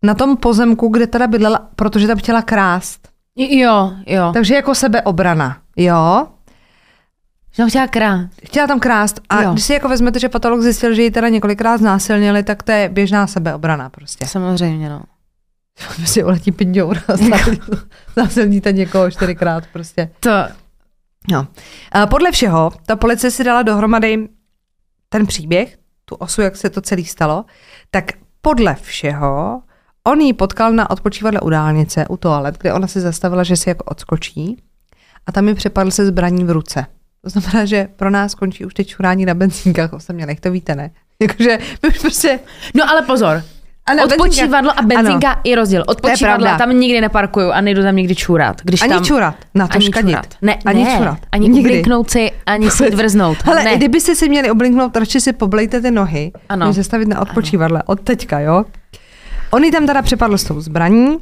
[0.03, 3.09] na tom pozemku, kde teda bydlela, protože tam chtěla krást.
[3.37, 4.31] Jo, jo.
[4.33, 6.27] Takže jako sebeobrana, jo?
[7.53, 8.29] Že tam chtěla krát.
[8.47, 9.53] Chtěla tam krást a Jo.
[9.53, 12.89] když si jako vezmete, že patolog zjistil, že ji teda několikrát znásilnili, tak to je
[12.89, 14.27] běžná sebeobrana prostě.
[14.27, 15.03] Samozřejmě, no.
[15.97, 17.81] Prostě uletí pinďour a znásil-
[18.15, 20.11] znásilníte někoho čtyřikrát prostě.
[20.21, 20.31] To,
[21.31, 21.47] No.
[21.93, 24.29] A podle všeho, ta policie si dala dohromady
[25.09, 27.45] ten příběh, tu osu, jak se to celý stalo,
[27.91, 28.05] tak
[28.43, 29.63] podle všeho
[30.07, 33.69] on ji potkal na odpočívadle u dálnice, u toalet, kde ona se zastavila, že si
[33.69, 34.63] jako odskočí
[35.27, 36.87] a tam mi přepadl se zbraní v ruce.
[37.23, 40.91] To znamená, že pro nás končí už teď čurání na benzínkách osamělých, to víte, ne?
[41.23, 42.41] Jakože my už prostě...
[42.75, 43.43] no ale pozor.
[43.89, 45.85] A na Odpočívadlo a benzinka i rozdíl.
[45.87, 46.59] Odpočívadla pravda.
[46.67, 48.61] tam nikdy neparkuju a nejdu tam nikdy čůrat.
[48.65, 50.11] Když Ani tam, čurat, na to ani škadit.
[50.11, 50.27] čůrat.
[50.43, 51.19] Ne, ani ne, čurat.
[51.33, 51.61] Ani Nikdy.
[51.71, 53.39] ublinknout si, ani si dvrznout.
[53.49, 53.77] Ale ne.
[53.77, 56.43] kdybyste si měli oblinknout, radši si poblejte ty nohy, ano.
[56.49, 56.67] Ano.
[56.67, 57.83] než zastavit na odpočívadle.
[57.87, 58.65] Od teďka, jo?
[59.51, 61.19] On ji tam teda přepadl s tou zbraní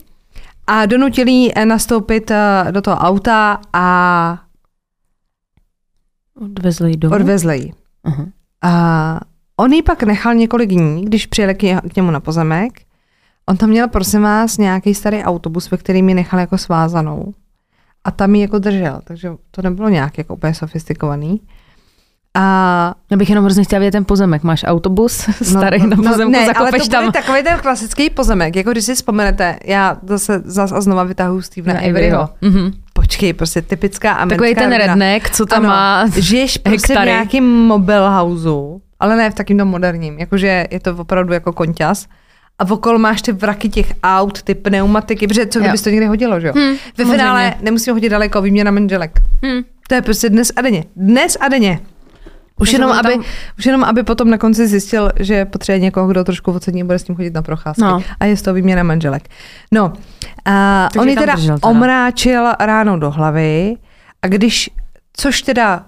[0.66, 4.38] a donutili ji eh, nastoupit eh, do toho auta a
[6.40, 7.14] Odvezli ji domů?
[7.14, 7.72] odvezli ji.
[8.04, 8.26] Aha.
[8.62, 9.20] A
[9.56, 12.72] on ji pak nechal několik dní, když přijeli k němu na pozemek.
[13.46, 17.34] On tam měl, prosím vás, nějaký starý autobus, ve kterým ji nechal jako svázanou.
[18.04, 21.40] A tam ji jako držel, takže to nebylo nějak jako úplně sofistikovaný.
[22.36, 24.42] A Já bych jenom hrozně chtěla vidět ten pozemek.
[24.42, 27.12] Máš autobus starý na pozemku, No, ne, ale to tam.
[27.12, 31.80] takový ten klasický pozemek, jako když si vzpomenete, já zase zas a znova vytahuji Stevena
[31.80, 32.28] Na Averyho.
[32.40, 32.72] Mhm.
[32.92, 34.86] Počkej, prostě typická americká Takový ten rodina.
[34.86, 37.10] redneck, co tam Ano, má žiješ prostě v hektary.
[37.10, 42.06] nějakým mobile houseu, ale ne v takým tom moderním, jakože je to opravdu jako konťas.
[42.58, 46.40] A okolo máš ty vraky těch aut, ty pneumatiky, protože co kdyby to někdy hodilo,
[46.40, 46.52] že jo?
[46.56, 49.10] Hm, Ve finále nemusíme hodit daleko, výměna manželek.
[49.46, 49.62] Hm.
[49.88, 50.84] To je prostě dnes a denně.
[50.96, 51.80] Dnes a denně.
[52.60, 53.24] Už jenom, on aby, tam-
[53.58, 57.08] už jenom, aby potom na konci zjistil, že potřebuje někoho, kdo trošku ocení bude s
[57.08, 57.82] ním chodit na procházky.
[57.82, 58.02] No.
[58.20, 59.28] A je z toho výměna manželek.
[59.72, 59.92] No,
[60.44, 61.68] a Takže on ji tam teda, držel teda.
[61.70, 63.76] omráčil ráno do hlavy
[64.22, 64.70] a když,
[65.12, 65.86] což teda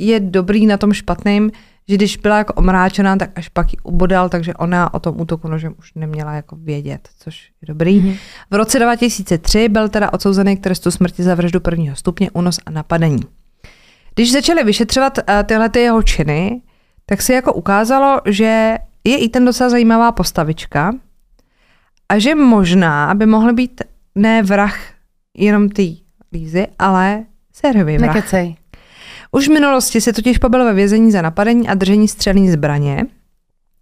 [0.00, 1.50] je dobrý na tom špatným,
[1.88, 5.48] že když byla jako omráčená, tak až pak ji ubodal, takže ona o tom útoku
[5.48, 8.00] nožem už neměla jako vědět, což je dobrý.
[8.00, 8.14] Mhm.
[8.50, 12.70] V roce 2003 byl teda odsouzený k trestu smrti za vraždu prvního stupně, únos a
[12.70, 13.20] napadení.
[14.14, 16.62] Když začali vyšetřovat uh, tyhle ty jeho činy,
[17.06, 20.92] tak se jako ukázalo, že je i ten docela zajímavá postavička
[22.08, 23.82] a že možná, aby mohl být
[24.14, 24.78] ne vrah
[25.34, 25.96] jenom ty
[26.32, 28.14] Lízy, ale sériový vrah.
[28.14, 28.56] Nekecej.
[29.32, 33.06] Už v minulosti se totiž pobyl ve vězení za napadení a držení střelní zbraně,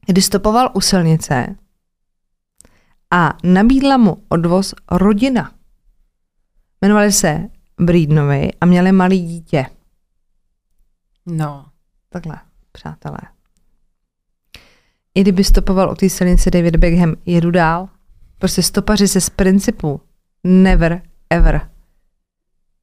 [0.07, 1.57] kdy stopoval u silnice
[3.11, 5.53] a nabídla mu odvoz rodina.
[6.83, 7.49] Jmenovali se
[7.81, 9.66] Breednovi a měli malý dítě.
[11.27, 11.67] No.
[12.09, 12.41] Takhle,
[12.73, 13.19] přátelé.
[15.15, 17.89] I kdyby stopoval o té silnici David Beckham, jedu dál.
[18.39, 20.01] Prostě stopaři se z principu
[20.45, 21.72] never ever.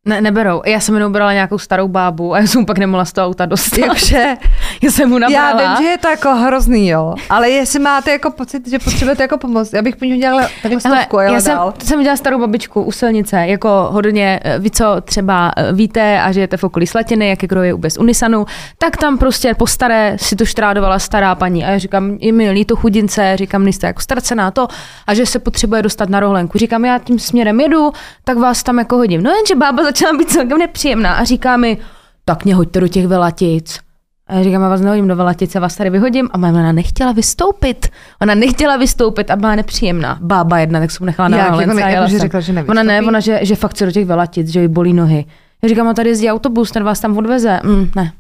[0.08, 0.62] Ne, neberou.
[0.66, 3.46] Já jsem jenom brala nějakou starou bábu a já jsem pak nemohla z toho auta
[3.46, 3.78] dostat.
[3.78, 4.26] Jakože,
[4.84, 5.76] Já jsem mu já nabrala.
[5.76, 9.38] vím, že je to jako hrozný, jo, ale jestli máte jako pocit, že potřebujete jako
[9.38, 11.74] pomoc, já bych po ní udělala takhle stovku a já jsem, dál.
[11.84, 16.32] jsem viděla starou babičku u silnice, jako hodně, eh, vy co třeba eh, víte a
[16.32, 18.46] žijete v okolí Slatiny, jak je kroje bez Unisanu,
[18.78, 22.52] tak tam prostě po staré si to štrádovala stará paní a já říkám, je mi
[22.52, 24.68] líto chudince, říkám, nejste jako ztracená to
[25.08, 26.58] a že se potřebuje dostat na rohlenku.
[26.58, 27.92] Říkám, já tím směrem jedu,
[28.24, 29.24] tak vás tam jako hodím.
[29.24, 31.78] No jenže bába začala být celkem nepříjemná a říká mi,
[32.26, 33.80] tak mě hoďte do těch velatic.
[34.28, 36.30] A já říkám, já vás nehodím do velatice, vás tady vyhodím.
[36.32, 37.88] A moje ona nechtěla vystoupit.
[38.22, 40.18] Ona nechtěla vystoupit a byla nepříjemná.
[40.22, 42.84] Bába jedna, tak jsem nechala na Jak, jako ne- jela jako, že řekla, že Ona
[42.84, 43.08] ne, nevystoupí?
[43.08, 45.26] ona, že, že fakt chce do těch velatic, že jí bolí nohy.
[45.64, 47.60] Já říkám, a tady jezdí autobus, ten vás tam odveze.
[47.64, 48.14] Mm, ne,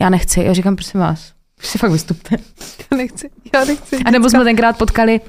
[0.00, 0.40] já nechci.
[0.40, 2.36] Já říkám, prosím vás, už si fakt vystupte.
[2.90, 3.96] Já nechci, já nechci.
[4.04, 5.20] A nebo jsme tenkrát potkali,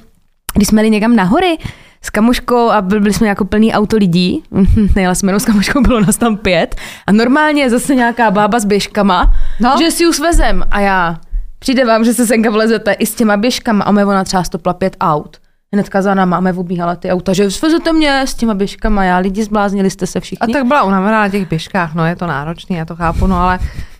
[0.53, 1.57] když jsme jeli někam na hory
[2.01, 4.43] s kamuškou a byli jsme jako plný auto lidí,
[4.95, 6.75] nejela jsme jenom s kamuškou, bylo nás tam pět
[7.07, 9.75] a normálně je zase nějaká bába s běžkama, No.
[9.79, 11.17] že si ji svezem a já,
[11.59, 14.73] přijde vám, že se senka vlezete i s těma běžkama a mě ona třeba stopla
[14.73, 15.37] pět aut.
[15.73, 19.17] Hnedka za náma a mě obíhala ty auta, že svezete mě s těma běžkama, já
[19.17, 20.53] lidi zbláznili jste se A všichni.
[20.53, 23.59] tak byla unavená na těch běžkách, no je to náročný, já to chápu, no ale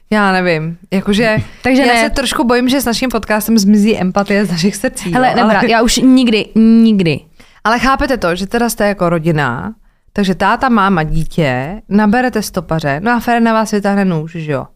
[0.10, 2.04] já nevím, jakože Takže já ne.
[2.04, 5.14] se trošku bojím, že s naším podcastem zmizí empatie z našich srdcí.
[5.14, 7.20] Hele, ale, já už nikdy, nikdy.
[7.68, 9.76] Ale chápete to, že teda jste jako rodina,
[10.14, 14.68] takže táta, máma, dítě, naberete stopaře, no a Fer na vás vytáhne nůž, že jo?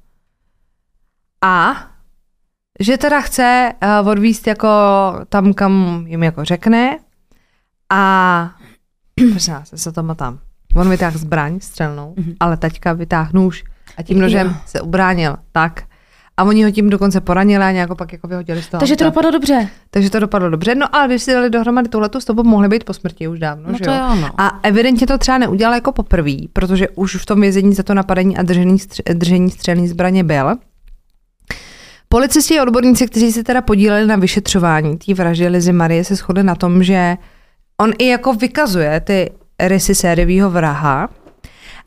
[1.42, 1.76] A
[2.80, 4.70] že teda chce uh, odvíst jako
[5.30, 7.00] tam, kam jim jako řekne
[7.90, 8.52] a
[9.32, 10.40] prosím vás, já se to tam.
[10.76, 12.36] On vytáhl zbraň střelnou, mm-hmm.
[12.40, 13.64] ale taťka vytáhl nůž
[13.98, 14.54] a tím nožem Jo.
[14.66, 15.38] se ubránil.
[15.52, 15.84] Tak.
[16.42, 18.80] A oni ho tím dokonce poranili a nějak pak jako vyhodili z toho.
[18.80, 19.70] Takže to dopadlo dobře.
[19.92, 20.76] Takže to dopadlo dobře.
[20.76, 23.72] No ale když si dali dohromady tuhletu stopu, mohli být po smrti už dávno.
[23.72, 24.30] No že to jo, no.
[24.38, 28.38] A evidentně to třeba neudělal jako poprvé, protože už v tom vězení za to napadení
[28.38, 30.56] a držení, stř- držení střelní zbraně byl.
[32.10, 36.44] Policisti a odborníci, kteří se teda podíleli na vyšetřování té vraždy Lizy Marie, se shodli
[36.44, 37.18] na tom, že
[37.82, 41.10] on i jako vykazuje ty rysy sériového vraha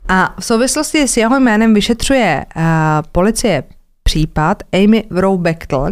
[0.07, 2.63] a v souvislosti s jeho jménem vyšetřuje uh,
[3.11, 3.63] policie
[4.07, 5.87] případ Amy Rowe Bechtel,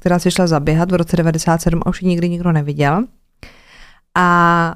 [0.00, 3.04] která se šla zaběhat v roce 97 a už ji nikdy nikdo neviděl.
[4.14, 4.74] A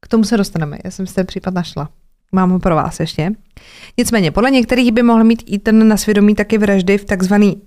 [0.00, 0.78] k tomu se dostaneme.
[0.84, 1.88] Já jsem si ten případ našla.
[2.32, 3.30] Mám ho pro vás ještě.
[3.96, 7.62] Nicméně, podle některých by mohl mít i ten na svědomí taky vraždy v takzvaný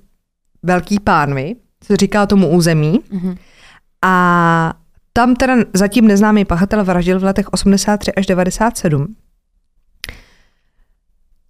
[0.63, 2.99] Velký pánvi, co říká tomu území.
[3.11, 3.35] Mhm.
[4.01, 4.73] A
[5.13, 9.15] tam teda zatím neznámý pachatel vraždil v letech 83 až 97.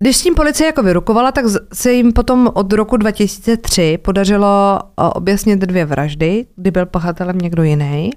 [0.02, 5.12] Když s tím policie jako vyrukovala, tak se jim potom od roku 2003 podařilo o,
[5.12, 8.10] objasnit dvě vraždy, kdy byl pachatelem někdo jiný.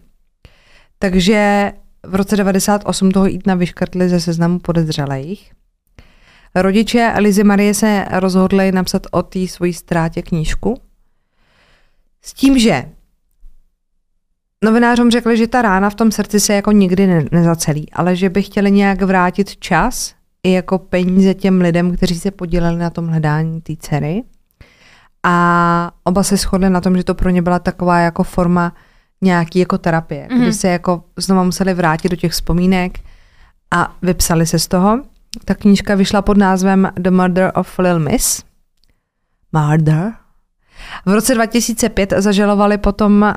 [0.99, 1.73] Takže
[2.07, 5.53] v roce 98 toho Ítna vyškrtli ze seznamu podezřelých.
[6.55, 10.81] Rodiče Lizy Marie se rozhodli napsat o té svojí ztrátě knížku.
[12.23, 12.85] S tím, že
[14.65, 18.29] novinářům řekli, že ta rána v tom srdci se jako nikdy ne- nezacelí, ale že
[18.29, 23.09] by chtěli nějak vrátit čas i jako peníze těm lidem, kteří se podíleli na tom
[23.09, 24.23] hledání té dcery.
[25.23, 28.73] A oba se shodli na tom, že to pro ně byla taková jako forma
[29.23, 30.43] nějaký jako terapie, mm-hmm.
[30.43, 32.99] kdy se jako znova museli vrátit do těch vzpomínek
[33.71, 35.03] a vypsali se z toho.
[35.45, 38.45] Ta knížka vyšla pod názvem The Murder of Lil Miss.
[39.53, 40.13] Murder.
[41.07, 43.35] V roce 2005 zažalovali potom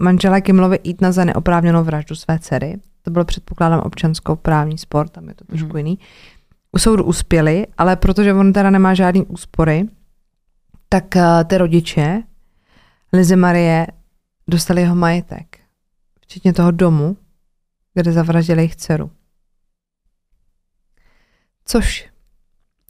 [0.00, 2.76] manžela Kimlovi Eatna za neoprávněnou vraždu své dcery.
[3.02, 5.76] To bylo předpokládám občanskou právní spor, tam je to trošku Mhm.
[5.76, 5.98] jiný.
[6.72, 9.88] U soudu uspěli, ale protože on teda nemá žádný úspory,
[10.88, 12.22] tak eh, ty rodiče
[13.12, 13.86] Lizy Marie
[14.48, 15.58] dostali jeho majetek,
[16.20, 17.16] včetně toho domu,
[17.94, 19.10] kde zavraždili jejich dceru.
[21.64, 22.08] Což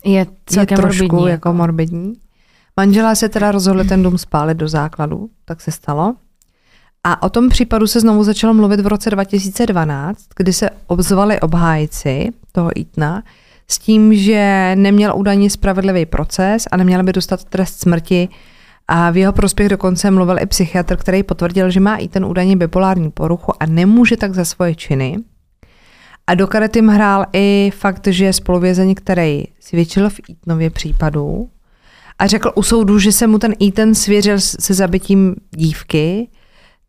[0.04, 0.26] Je
[0.60, 2.12] je trošku morbidní, jako morbidní.
[2.76, 6.16] Manželé se teda rozhodli ten dům spálit do základu, tak se stalo.
[7.04, 12.28] A o tom případu se znovu začalo mluvit v roce 2012, kdy se obzvali obhájci
[12.52, 13.22] toho Itna
[13.68, 18.28] s tím, že neměl údajně spravedlivý proces a neměl by dostat trest smrti
[18.88, 22.56] A v jeho prospěch dokonce mluvil i psychiatr, který potvrdil, že má i ten údajně
[22.56, 25.16] bipolární poruchu a nemůže tak za svoje činy.
[26.26, 31.48] A do karet jim hrál i fakt, že spoluvězeň, který svědčil v Eatonově případu
[32.18, 36.28] a řekl u soudu, že se mu ten Eaton svěřil se zabitím dívky,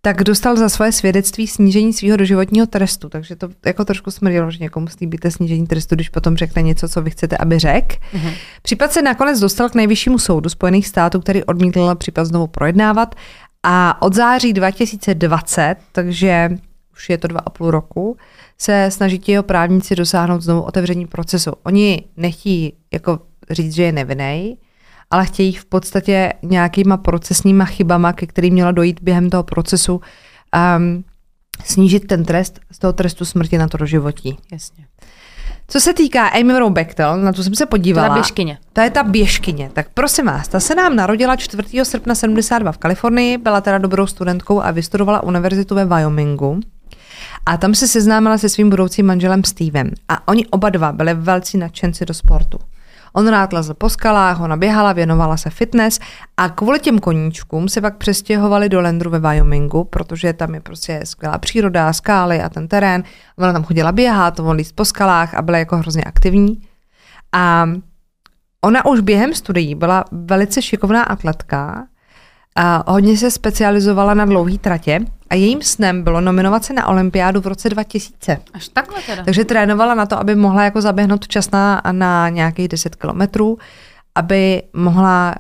[0.02, 3.10] tak dostal za svoje svědectví snížení svého doživotního trestu.
[3.10, 7.02] Takže to jako trošku smrdilo, že někomu slíbíte snížení trestu, když potom řekne něco, co
[7.02, 7.96] vy chcete, aby řekl.
[8.14, 8.34] Mm-hmm.
[8.62, 13.16] Případ se nakonec dostal k nejvyššímu soudu Spojených států, který odmítl případ znovu projednávat.
[13.64, 16.50] A od září 2020, takže
[16.94, 18.18] už je to dva a půl roku,
[18.58, 21.52] se snaží jeho právníci dosáhnout znovu otevření procesu.
[21.64, 24.58] Oni nechtějí jako říct, že je nevinný,
[25.12, 30.02] ale chtějí v podstatě nějakýma procesníma chybama, ke kterým mělo dojít během toho procesu,
[30.78, 31.04] um,
[31.66, 34.38] snížit ten trest z toho trestu smrti na to doživotí.
[34.52, 34.86] Jasně.
[35.68, 38.08] Co se týká Amy Bechtel, na to jsem se podívala.
[38.08, 38.58] To je ta běžkyně.
[38.74, 39.70] To je ta běžkyně.
[39.74, 41.86] Tak prosím vás, ta se nám narodila 4.
[41.86, 46.60] srpna 72 v Kalifornii, byla teda dobrou studentkou a vystudovala univerzitu ve Wyomingu.
[47.46, 49.92] A tam se seznámila se svým budoucím manželem Stevem.
[50.10, 52.58] A oni oba dva byli velcí nadšenci do sportu.
[53.14, 56.00] On rád lezl po skalách, ona běhala, věnovala se fitness
[56.38, 61.02] a kvůli těm koníčkům se pak přestěhovali do Landru ve Wyomingu, protože tam je prostě
[61.04, 63.04] skvělá příroda, skály a ten terén.
[63.38, 66.62] Ona tam chodila běhat, on líst po skalách a byla jako hrozně aktivní.
[67.32, 67.70] A
[68.62, 71.88] ona už během studií byla velice šikovná atletka,
[72.56, 75.00] a hodně se specializovala na dlouhé tratě
[75.32, 78.38] a jejím snem bylo nominovat se na olympiádu v roce 2000.
[78.54, 79.24] Až takhle teda.
[79.24, 83.58] Takže trénovala na to, aby mohla jako zaběhnout čas na, na nějakých 10 kilometrů,
[84.16, 85.36] aby mohla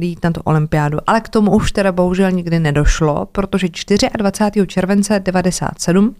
[0.00, 0.98] jít na tu olympiádu.
[1.06, 3.68] Ale k tomu už teda bohužel nikdy nedošlo, protože
[4.16, 4.66] 24.
[4.66, 6.14] července 97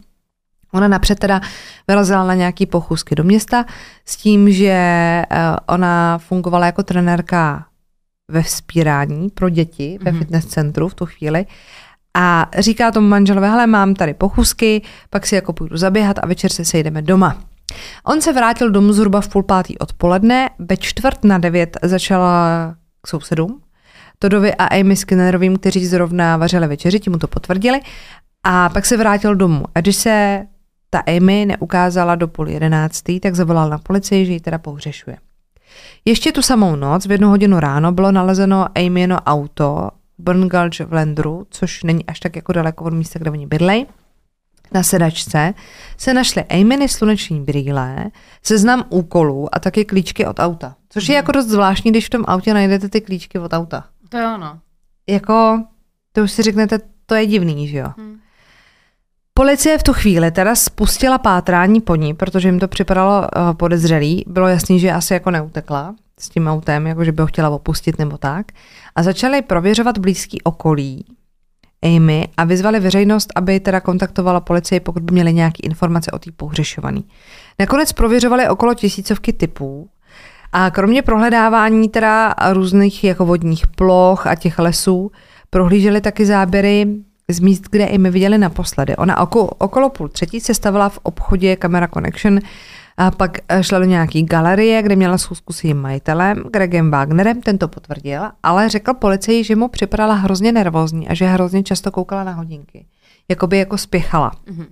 [0.73, 1.41] Ona napřed teda
[1.89, 3.65] vyrazila na nějaký pochůzky do města
[4.05, 5.27] s tím, že eh,
[5.69, 7.67] ona fungovala jako trenérka
[8.29, 10.19] ve vzpírání pro děti ve mm-hmm.
[10.19, 11.47] fitness centru v tu chvíli
[12.19, 16.53] a říká tomu manželovi, hele, mám tady pochůzky, pak si jako půjdu zaběhat a večer
[16.53, 17.37] se sejdeme doma.
[18.05, 23.07] On se vrátil domů zhruba v půl pátý odpoledne, ve čtvrt na devět začala k
[23.07, 23.61] sousedům,
[24.19, 27.81] Todovi a Amy Skinnerovým, kteří zrovna vařili večeři, ti mu to potvrdili,
[28.45, 29.65] a pak se vrátil domů.
[29.75, 30.47] A když se
[30.91, 35.17] ta Amy neukázala do půl jedenáctý, tak zavolal na policii, že ji teda pohřešuje.
[36.05, 40.93] Ještě tu samou noc, v jednu hodinu ráno, bylo nalezeno Amyno auto Burn Gulch v
[40.93, 43.87] Landru, což není až tak jako daleko od místa, kde oni bydlej.
[44.73, 45.55] Na sedačce
[45.97, 48.07] se našly Amyny sluneční brýle,
[48.43, 50.77] seznam úkolů a taky klíčky od auta.
[50.89, 51.17] Což je hmm.
[51.17, 53.85] jako dost zvláštní, když v tom autě najdete ty klíčky od auta.
[54.09, 54.59] To je ono.
[55.09, 55.65] Jako,
[56.13, 57.93] to už si řeknete, to je divný, že jo?
[57.97, 58.19] Hmm.
[59.35, 64.25] Policie v tu chvíli teda spustila pátrání po ní, protože jim to připadalo uh, podezřelý.
[64.27, 67.99] Bylo jasný, že asi jako neutekla s tím autem, jako že by ho chtěla opustit
[67.99, 68.47] nebo tak.
[68.97, 71.05] A začali prověřovat blízký okolí
[71.83, 76.31] Amy a vyzvali veřejnost, aby teda kontaktovala policii, pokud by měli nějaké informace o té
[76.37, 77.05] pohřešovaný.
[77.59, 79.89] Nakonec prověřovali okolo tisícovky typů
[80.53, 85.11] a kromě prohledávání teda různých jako vodních ploch a těch lesů,
[85.51, 86.87] prohlíželi taky záběry
[87.31, 88.97] z míst, kde i my viděli naposledy.
[88.97, 92.41] Ona okolo, okolo půl třetí se stavila v obchodě Camera Connection
[92.97, 97.43] a pak eh, šla do nějaký galerie, kde měla schůzku s jejím majitelem, Gregem Wagnerem,
[97.43, 101.91] ten to potvrdil, ale řekl policii, že mu připadala hrozně nervózní a že hrozně často
[101.91, 102.87] koukala na hodinky.
[103.29, 104.31] Jakoby jako spěchala.
[104.31, 104.67] Mm-hmm.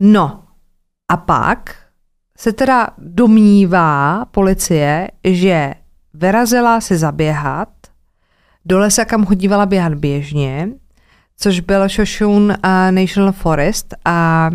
[0.00, 0.44] No
[1.08, 1.76] a pak
[2.38, 5.74] se teda domnívá policie, že
[6.14, 7.68] vyrazila se zaběhat
[8.64, 10.68] do lesa, kam chodívala běhat běžně,
[11.36, 12.56] což byl Shoshone
[12.90, 14.50] National Forest a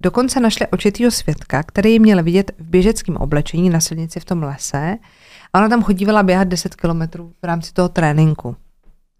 [0.00, 4.42] dokonce našli očitýho svědka, který ji měl vidět v běžeckém oblečení na silnici v tom
[4.42, 4.96] lese
[5.52, 8.48] a ona tam chodívala běhat 10 kilometrů v rámci toho tréninku.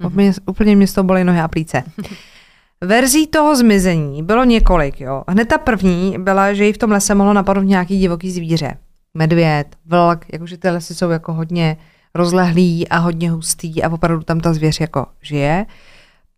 [0.00, 0.06] Mm-hmm.
[0.06, 1.82] Úplně, úplně mě z toho bolí nohy a plíce.
[2.80, 5.00] Verzí toho zmizení bylo několik.
[5.00, 5.24] Jo.
[5.28, 8.76] Hned ta první byla, že ji v tom lese mohlo napadnout nějaký divoký zvíře.
[9.14, 11.76] Medvěd, vlk, jakože ty lesy jsou jako hodně
[12.14, 15.66] rozlehlý a hodně hustý a opravdu tam ta zvěř jako žije.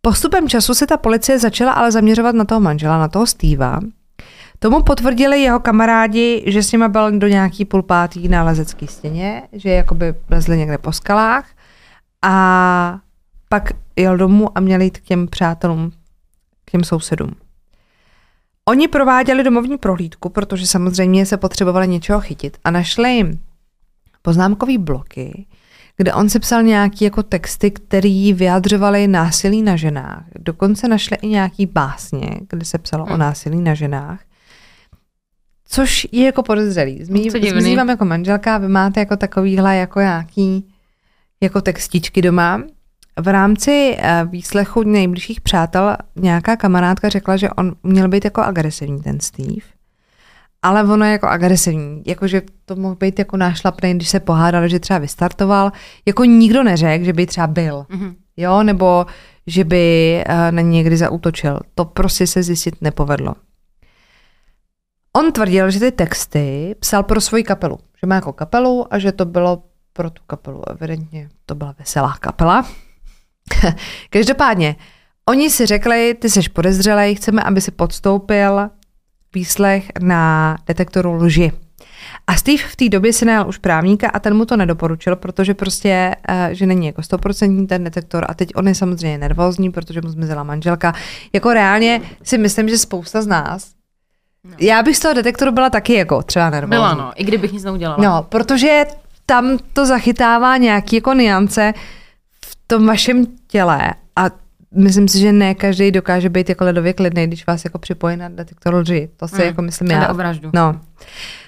[0.01, 3.79] Postupem času se ta policie začala ale zaměřovat na toho manžela, na toho Steva.
[4.63, 9.43] Tomu potvrdili jeho kamarádi, že s nima byl do nějaký půl pátý na lezecký stěně,
[9.53, 11.45] že jakoby lezli někde po skalách
[12.21, 12.99] a
[13.49, 15.91] pak jel domů a měl jít k těm přátelům,
[16.65, 17.31] k těm sousedům.
[18.65, 23.37] Oni prováděli domovní prohlídku, protože samozřejmě se potřebovali něčeho chytit a našli
[24.21, 25.45] poznámkové bloky,
[25.97, 30.23] kde on si psal nějaký jako texty, které vyjadřovaly násilí na ženách.
[30.39, 33.13] Dokonce našli i nějaký básně, kde se psalo hmm.
[33.13, 34.19] o násilí na ženách.
[35.73, 37.03] Což je jako podezřelý.
[37.05, 37.29] Zmizí,
[37.77, 40.67] vám jako manželka, vy máte jako takovýhle jako nějaký
[41.41, 42.63] jako textičky doma.
[43.19, 49.01] v rámci eh, výslechu nejbližších přátel nějaká kamarádka řekla, že on měl být jako agresivní,
[49.01, 49.65] ten Steve.
[50.61, 54.79] Ale ono je jako agresivní, jakože to mohl být jako nášlapný, když se pohádali, že
[54.79, 55.71] třeba vystartoval.
[56.05, 58.15] Jako nikdo neřekl, že by třeba byl, Mhm.
[58.37, 59.05] jo, nebo
[59.47, 61.59] že by eh, na ně někdy zautočil.
[61.75, 63.33] To prostě se zjistit nepovedlo.
[65.17, 69.11] On tvrdil, že ty texty psal pro svoji kapelu, že má jako kapelu a že
[69.11, 70.61] to bylo pro tu kapelu.
[70.69, 72.65] Evidentně to byla veselá kapela.
[74.09, 74.75] Každopádně,
[75.29, 78.69] oni si řekli, ty jsi podezřelej, chceme, aby si podstoupil
[79.33, 81.51] výslech na detektoru lži.
[82.27, 85.53] A Steve v té době si najal už právníka a ten mu to nedoporučil, protože
[85.53, 90.01] prostě, eh, že není jako stoprocentní ten detektor a teď on je samozřejmě nervózní, protože
[90.01, 90.93] mu zmizela manželka.
[91.33, 93.80] Jako reálně si myslím, že spousta z nás.
[94.59, 96.77] Já bych z toho detektoru byla taky jako třeba nervózní.
[96.77, 98.03] Byla no, i kdybych nic neudělala.
[98.03, 98.85] No, protože
[99.25, 101.73] tam to zachytává nějaký jako niance
[102.45, 104.25] v tom vašem těle a
[104.75, 108.29] myslím si, že ne každý dokáže být jako ledově klidný, když vás jako připojí na
[108.29, 109.09] detektor lži.
[109.17, 110.09] To si Mm, jako myslím já.
[110.09, 110.49] o vraždu.
[110.53, 110.79] No.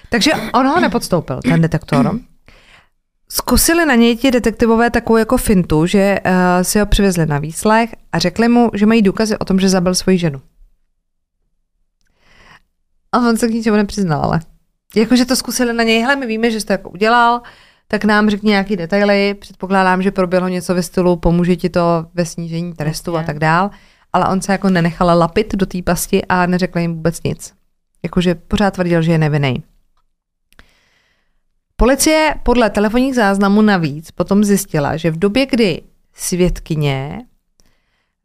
[0.08, 2.18] Takže on ho nepodstoupil, ten detektor.
[3.28, 6.32] Zkusili na něj ti detektivové takovou jako fintu, že uh,
[6.62, 9.94] si ho přivezli na výslech a řekli mu, že mají důkazy o tom, že zabil
[9.94, 10.40] svoji ženu.
[13.14, 14.40] A on se k ničemu nepřiznal, ale.
[14.96, 17.42] Jakože to zkusili na něj, hele, my víme, že jsi to jako udělal,
[17.88, 22.24] tak nám řekni nějaký detaily, předpokládám, že proběhlo něco ve stylu, pomůže ti to ve
[22.24, 23.24] snížení trestu Jasně.
[23.24, 23.70] a tak dál,
[24.12, 27.54] ale on se jako nenechal lapit do té pasti a neřekl jim vůbec nic.
[28.02, 29.62] Jakože pořád tvrdil, že je nevinný.
[31.76, 35.82] Policie podle telefonních záznamů navíc potom zjistila, že v době, kdy
[36.14, 37.22] svědkyně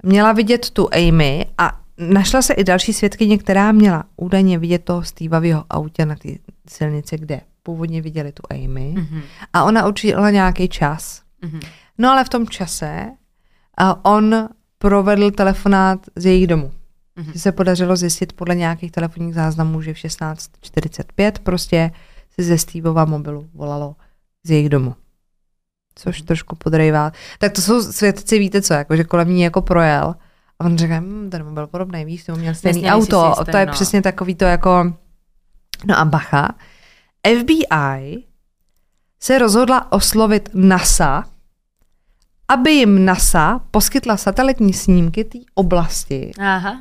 [0.04, 5.04] měla vidět tu Amy a našla se i další svědkyně, která měla údajně vidět toho
[5.04, 6.30] Steva v jeho autě na té
[6.70, 8.94] silnici, kde původně viděli tu Amy.
[8.98, 9.22] Mhm.
[9.54, 11.22] A ona určila nějaký čas.
[11.42, 11.60] Mhm.
[11.98, 13.12] No ale v tom čase
[13.78, 16.72] a on provedl telefonát z jejich domu.
[17.16, 17.34] Mhm.
[17.34, 21.92] Že se podařilo zjistit podle nějakých telefonních záznamů, že v 16.45 prostě
[22.32, 23.96] se ze Steveova mobilu volalo
[24.44, 24.96] z jejich domu.
[25.96, 27.12] Což trošku podrejvá.
[27.40, 30.16] Tak to jsou svědci, víte co, jako, že kolem ní jako projel.
[30.60, 33.28] A on řekl, hm, ten mobil podobný, víš, to měl stejný Jasně, auto.
[33.28, 33.72] jistý, to je no.
[33.72, 34.94] přesně takový to jako...
[35.86, 36.50] No a bacha,
[37.40, 38.24] FBI
[39.20, 41.24] se rozhodla oslovit NASA,
[42.48, 46.80] aby jim NASA poskytla satelitní snímky té oblasti, Aha.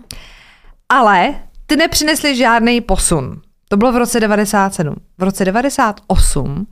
[0.89, 1.35] ale
[1.67, 3.41] ty nepřinesly žádný posun.
[3.69, 4.95] To bylo v roce 97.
[5.19, 6.67] V roce 98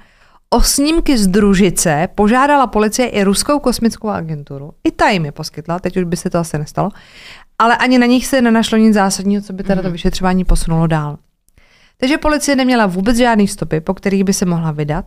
[0.50, 4.72] o snímky z družice požádala policie i ruskou kosmickou agenturu.
[4.84, 6.90] I ta jim je poskytla, teď už by se to asi nestalo.
[7.58, 11.18] Ale ani na nich se nenašlo nic zásadního, co by teda to vyšetřování posunulo dál.
[11.96, 15.04] Takže policie neměla vůbec žádný stopy, po kterých by se mohla vydat.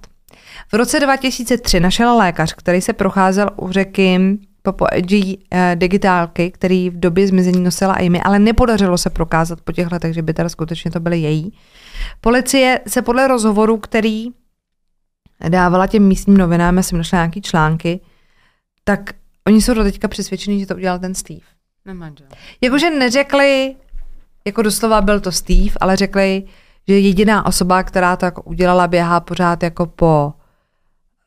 [0.71, 4.19] V roce 2003 našel lékař, který se procházel u řeky
[4.61, 9.71] Popo G eh, digitálky, který v době zmizení nosila Amy, ale nepodařilo se prokázat po
[9.71, 11.53] těch letech, že by teda skutečně to byly její.
[12.21, 14.27] Policie se podle rozhovoru, který
[15.47, 17.99] dávala těm místním novinám, já jsem našla nějaký články,
[18.83, 19.13] tak
[19.47, 21.45] oni jsou do teďka přesvědčení, že to udělal ten Steve.
[22.61, 23.75] Jakože neřekli,
[24.47, 26.43] jako doslova byl to Steve, ale řekli,
[26.87, 30.33] že jediná osoba, která to jako udělala, běhá pořád jako po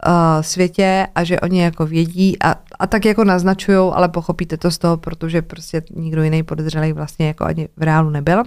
[0.07, 4.71] uh, světě a že oni jako vědí a, a tak jako naznačují, ale pochopíte to
[4.71, 8.43] z toho, protože prostě nikdo jiný podezřelý vlastně jako ani v reálu nebyl.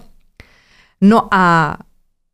[1.01, 1.77] No a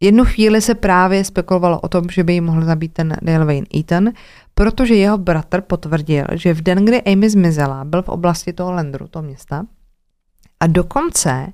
[0.02, 3.68] jednu chvíli se právě spekulovalo o tom, že by jí mohl zabít ten Dale Wayne
[3.76, 4.10] Eaton,
[4.54, 9.08] protože jeho bratr potvrdil, že v den, kdy Amy zmizela, byl v oblasti toho Landru,
[9.08, 9.66] toho města,
[10.60, 11.54] a dokonce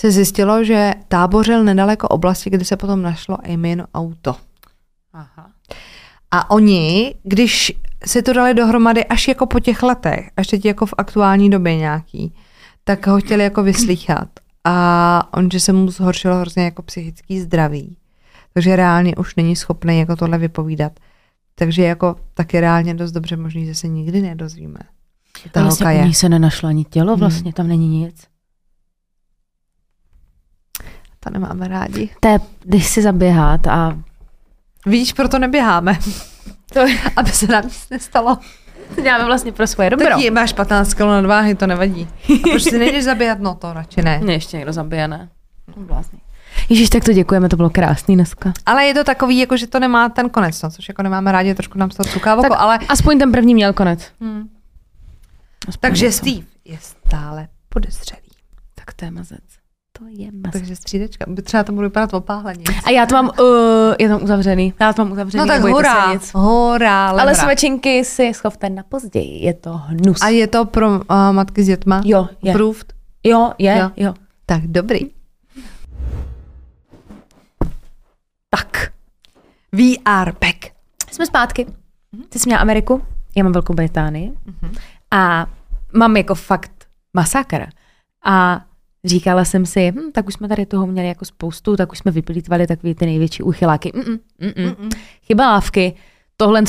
[0.00, 4.36] se zjistilo, že tábořil nedaleko oblasti, kde se potom našlo Amyno auto.
[5.12, 5.50] Aha.
[6.30, 7.72] A oni, když
[8.04, 11.76] si to dali dohromady až jako po těch letech, až teď jako v aktuální době
[11.76, 12.34] nějaký,
[12.84, 14.28] tak ho chtěli jako vyslýchat.
[14.64, 17.96] A on, že se mu zhoršilo hrozně jako psychický zdraví.
[18.54, 20.92] Takže reálně už není schopný jako tohle vypovídat.
[21.54, 24.80] Takže jako taky reálně dost dobře možný, že se nikdy nedozvíme.
[25.52, 26.06] Ta vlastně holka je.
[26.06, 27.20] ní se nenašlo ani tělo, Hmm.
[27.20, 28.26] vlastně tam není nic.
[31.20, 32.08] To nemáme rádi.
[32.20, 33.98] To je, když si zaběhat a
[34.86, 35.98] Víš, proto neběháme.
[36.72, 36.80] to,
[37.16, 38.38] Aby se nám nic nestalo.
[38.94, 40.08] To děláme vlastně pro svoje dobro.
[40.08, 42.08] Tak máš 15 kg nadváhy, to nevadí.
[42.44, 43.38] A proč si nejdeš zabíjat?
[43.40, 44.18] No to radši ne.
[44.22, 45.28] Mě ještě někdo zabije, ne?
[45.76, 46.18] Vlastně.
[46.68, 48.52] Ježíš, tak to děkujeme, to bylo krásný dneska.
[48.66, 51.54] Ale je to takový, jako že to nemá ten konec, no, což jako nemáme rádi,
[51.54, 52.78] trošku nám z toho cuká v oko, Tak ale...
[52.88, 54.12] Aspoň ten první měl konec.
[54.20, 54.48] Hmm.
[55.68, 56.18] Aspoň Takže něco.
[56.18, 58.30] Steve je stále podezřelý.
[58.74, 59.57] Tak to je mazec.
[59.98, 60.52] To je masa.
[60.52, 61.24] Takže střídečka.
[61.44, 62.64] Třeba to bude vypadat opáhleně.
[62.84, 63.46] A já to mám, uh,
[63.98, 64.74] je tam uzavřený.
[64.80, 65.40] Já to mám uzavřený.
[65.40, 70.22] No tak hora, hora, Ale svačinky si schovte na později, je to hnus.
[70.22, 72.02] A je to pro uh, matky s dětma?
[72.04, 72.52] Jo, je.
[72.52, 72.92] Approved?
[73.24, 73.90] Jo, je, Jo.
[73.96, 74.14] jo.
[74.46, 75.00] Tak dobrý.
[78.50, 78.92] Tak,
[79.72, 80.72] We are back.
[81.12, 81.66] jsme zpátky.
[82.28, 83.02] Ty jsi měla Ameriku,
[83.36, 84.32] já mám Velkou Británii
[85.10, 85.46] a
[85.92, 86.70] mám jako fakt
[87.14, 87.66] masakr.
[88.24, 88.60] A
[89.04, 92.10] říkala jsem si, hm, tak už jsme tady toho měli jako spoustu, tak už jsme
[92.10, 93.92] vyplýtvali takový ty největší uchyláky.
[93.94, 94.74] Mm-mm, mm-mm.
[94.74, 94.90] Mm-mm.
[95.22, 95.94] Chyba lávky,
[96.36, 96.62] tohle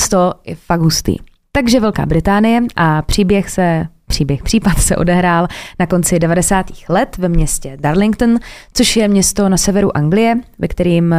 [0.45, 1.15] je fakt hustý.
[1.51, 5.47] Takže Velká Británie a příběh se Příběh, případ se odehrál
[5.79, 6.65] na konci 90.
[6.89, 8.39] let ve městě Darlington,
[8.73, 11.15] což je město na severu Anglie, ve kterým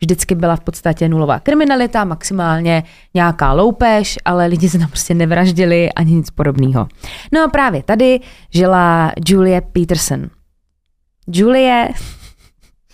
[0.00, 2.82] vždycky byla v podstatě nulová kriminalita, maximálně
[3.14, 6.88] nějaká loupež, ale lidi se tam prostě nevraždili ani nic podobného.
[7.32, 10.30] No a právě tady žila Julie Peterson.
[11.26, 11.88] Julie,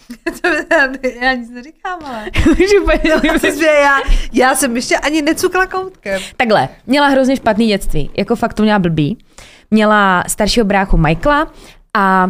[1.20, 2.24] já nic neříkám, ale...
[3.32, 3.98] Myslím, že já,
[4.32, 6.20] já jsem ještě ani necukla koutkem.
[6.36, 9.18] Takhle, měla hrozně špatný dětství, jako fakt to měla blbý.
[9.70, 11.52] Měla staršího bráchu Michaela
[11.96, 12.24] a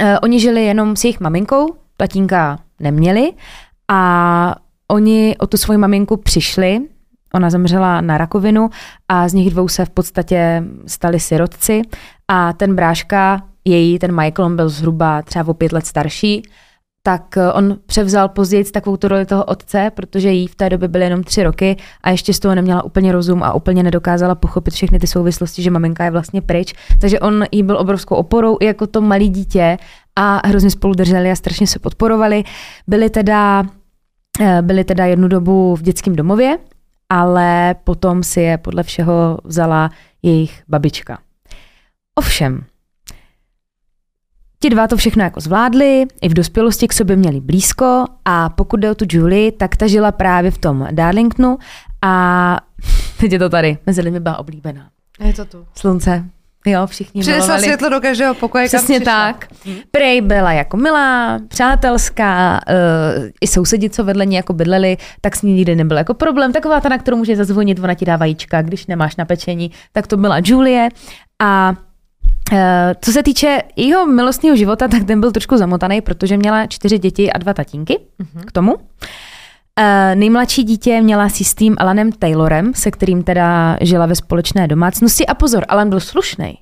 [0.00, 3.32] uh, oni žili jenom s jejich maminkou, tatínka neměli
[3.88, 4.54] a
[4.88, 6.80] oni o tu svoji maminku přišli,
[7.34, 8.70] ona zemřela na rakovinu
[9.08, 11.82] a z nich dvou se v podstatě stali sirotci
[12.28, 16.42] a ten bráška, její, ten Michael, on byl zhruba třeba o pět let starší,
[17.02, 20.88] tak eh, on převzal později takovou tu roli toho otce, protože jí v té době
[20.88, 24.74] byly jenom tři roky a ještě z toho neměla úplně rozum a úplně nedokázala pochopit
[24.74, 26.74] všechny ty souvislosti, že maminka je vlastně pryč.
[27.00, 29.78] Takže on jí byl obrovskou oporou i jako to malé dítě
[30.16, 32.44] a hrozně spolu drželi a strašně se podporovali.
[32.86, 33.64] Byli teda,
[34.40, 36.58] eh, byli teda jednu dobu v dětském domově,
[37.08, 39.90] ale potom si je podle všeho vzala
[40.22, 41.18] jejich babička.
[42.14, 42.64] Ovšem,
[44.60, 48.80] Ti dva to všechno jako zvládli, i v dospělosti k sobě měli blízko a pokud
[48.80, 51.58] jde o tu Julie, tak ta žila právě v tom Darlingtonu
[52.02, 52.60] a
[53.20, 54.88] teď je to tady, mezi lidmi byla oblíbená.
[55.20, 55.66] Je to tu.
[55.74, 56.24] Slunce,
[56.66, 57.62] jo, všichni Přinesla milovali.
[57.62, 59.32] světlo do každého pokoje, kam Přesně přišla.
[59.32, 59.46] tak.
[59.90, 65.42] Prej byla jako milá, přátelská, uh, i sousedi, co vedle ní jako bydleli, tak s
[65.42, 66.52] ní nikdy nebyl jako problém.
[66.52, 70.06] Taková ta, na kterou může zazvonit, ona ti dá vajíčka, když nemáš na pečení, tak
[70.06, 70.88] to byla Julie.
[71.42, 71.74] A
[73.04, 77.32] co se týče jeho milostného života, tak ten byl trošku zamotaný, protože měla čtyři děti
[77.32, 77.98] a dva tatínky
[78.46, 78.74] k tomu.
[78.74, 78.80] Uh,
[80.14, 85.26] nejmladší dítě měla si s tím Alanem Taylorem, se kterým teda žila ve společné domácnosti.
[85.26, 86.58] A pozor, Alan byl slušný.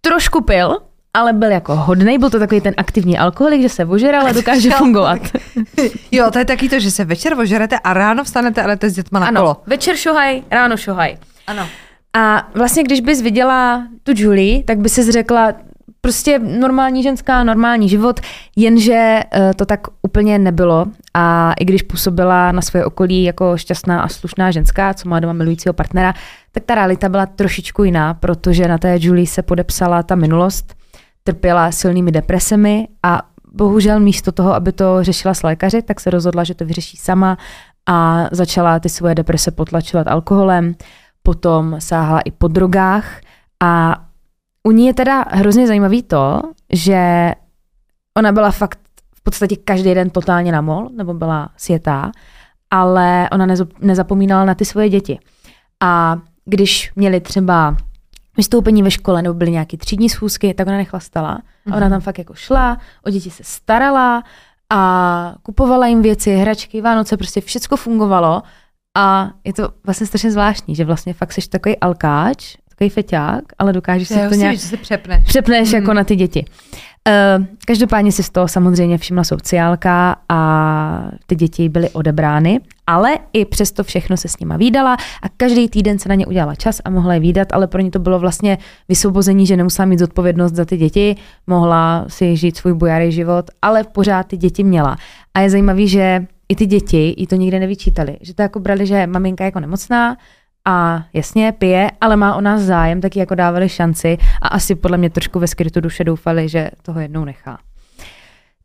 [0.00, 0.76] Trošku pil,
[1.14, 4.70] ale byl jako hodnej, byl to takový ten aktivní alkoholik, že se ožeral a dokáže
[4.70, 5.18] fungovat.
[6.10, 8.94] Jo, to je taky to, že se večer ožerete a ráno vstanete a jdete s
[8.94, 9.56] dětma na Ano, kolo.
[9.66, 11.16] večer šohaj, ráno šohaj.
[11.46, 11.68] Ano.
[12.16, 15.52] A vlastně, když bys viděla tu Julie, tak by si řekla,
[16.00, 18.20] prostě normální ženská, normální život,
[18.56, 20.86] jenže eh, to tak úplně nebylo.
[21.14, 25.32] A i když působila na svoje okolí jako šťastná a slušná ženská, co má doma
[25.32, 26.14] milujícího partnera,
[26.52, 30.74] tak ta realita byla trošičku jiná, protože na té Julie se podepsala ta minulost,
[31.24, 36.44] trpěla silnými depresemi a bohužel místo toho, aby to řešila s lékaři, tak se rozhodla,
[36.44, 37.38] že to vyřeší sama
[37.86, 40.74] a začala ty svoje deprese potlačovat alkoholem,
[41.22, 43.20] potom sáhla i po drogách
[43.60, 43.96] a
[44.62, 46.42] u ní je teda hrozně zajímavý to,
[46.72, 47.32] že
[48.18, 48.78] ona byla fakt
[49.14, 52.12] v podstatě každý den totálně na mol, nebo byla světá,
[52.70, 53.46] ale ona
[53.80, 55.18] nezapomínala na ty svoje děti.
[55.80, 57.76] A když měli třeba
[58.36, 61.42] vystoupení ve škole nebo byly nějaké třídní schůzky, tak ona nechlastala.
[61.72, 64.22] A ona tam fakt jako šla, o děti se starala
[64.70, 68.42] a kupovala jim věci, hračky, Vánoce, prostě všecko fungovalo.
[68.98, 73.72] A je to vlastně strašně zvláštní, že vlastně fakt jsi takový alkáč, takový feťák, ale
[73.72, 75.24] dokážeš si to si nějak se přepneš.
[75.26, 75.82] přepneš Mhm.
[75.82, 76.44] jako na ty děti.
[77.38, 83.44] Uh, každopádně si z toho samozřejmě všimla sociálka a ty děti byly odebrány, ale i
[83.44, 86.90] přesto všechno se s nima výdala a každý týden se na ně udělala čas a
[86.90, 90.64] mohla je výdat, ale pro ně to bylo vlastně vysvobození, že nemusela mít zodpovědnost za
[90.64, 91.16] ty děti,
[91.46, 94.96] mohla si žít svůj bojarý život, ale pořád ty děti měla.
[95.34, 98.86] A je zajímavý, že i ty děti jí to nikdy nevyčítali, že to jako brali,
[98.86, 100.16] že maminka je jako nemocná,
[100.64, 104.98] a jasně pije, ale má o nás zájem, tak jako dávali šanci a asi podle
[104.98, 107.58] mě trošku ve skrytu duše doufali, že toho jednou nechá.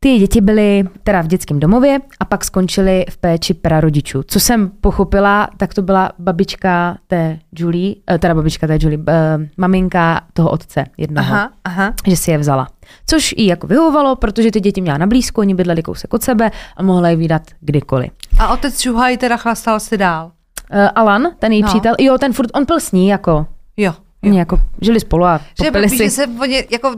[0.00, 4.22] Ty děti byly teda v dětském domově a pak skončily v péči prarodičů.
[4.26, 9.38] Co jsem pochopila, tak to byla babička té Julie, eh, teda babička té Julie, eh,
[9.56, 11.92] maminka toho otce jednoho Aha, aha.
[12.06, 12.68] že si je vzala.
[13.06, 16.50] Což jí jako vyhovovalo, protože ty děti měla na blízko, oni bydleli kousek od sebe
[16.76, 18.10] a mohla je výdat kdykoliv.
[18.38, 20.26] A otec Čuhaj teda chlastal si dál.
[20.72, 21.68] Uh, Alan, ten její No.
[21.68, 23.46] přítel, jo, ten furt, on pil s ní, jako,
[23.76, 23.94] Jo.
[24.24, 26.10] oni jako žili spolu a Že, popili že si.
[26.10, 26.94] se oni jako...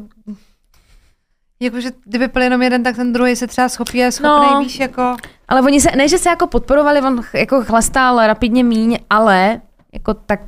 [1.62, 4.61] Jakože kdyby byl jenom jeden, tak ten druhý se třeba schopí a schopný, No.
[4.61, 5.16] víš, jako...
[5.48, 9.61] Ale oni se, ne, že se jako podporovali, on jako chlastal rapidně míň, ale
[9.92, 10.40] jako tak,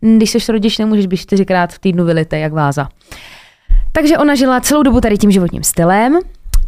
[0.00, 2.88] když jsi rodič, nemůžeš být čtyřikrát v týdnu vylitej jak váza.
[3.92, 6.18] Takže ona žila celou dobu tady tím životním stylem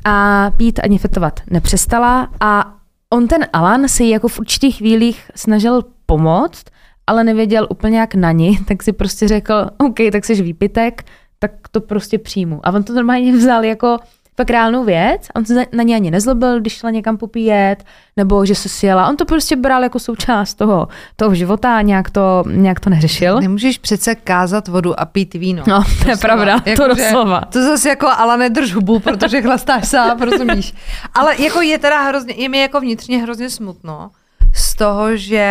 [0.04, 2.74] a pít ani fetovat nepřestala a
[3.10, 6.64] on ten Alan si jako v určitých chvílích snažil pomoct,
[7.06, 11.02] ale nevěděl úplně jak na ní, tak si prostě řekl, OK, tak jsi výpitek,
[11.42, 12.60] tak to prostě přijmu.
[12.62, 13.98] A on to normálně vzal jako
[14.36, 17.84] fakt reálnou věc, on se na ně ani nezlobil, když šla někam popíjet,
[18.16, 19.08] nebo že se sjela.
[19.08, 23.40] On to prostě bral jako součást toho, toho života a nějak to, nějak to neřešil.
[23.40, 25.62] Nemůžeš přece kázat vodu a pít víno.
[25.66, 27.40] No, to je pravda, to Jakože- doslova.
[27.40, 30.74] To zase jako, ale nedrž hubu, protože chlastáš sám, rozumíš.
[31.14, 34.10] Ale jako je teda hrozně, je mi jako vnitřně hrozně smutno
[34.54, 35.46] z toho, že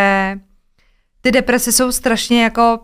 [1.21, 2.79] ty deprese jsou strašně jako,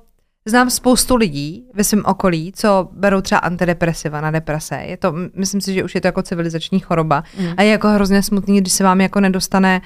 [0.46, 4.76] znám spoustu lidí ve svém okolí, co berou třeba antidepresiva na deprese.
[4.76, 7.24] Je to, myslím si, že už je to jako civilizační choroba.
[7.40, 7.48] Mm.
[7.58, 9.82] A je jako hrozně smutný, když se vám jako nedostane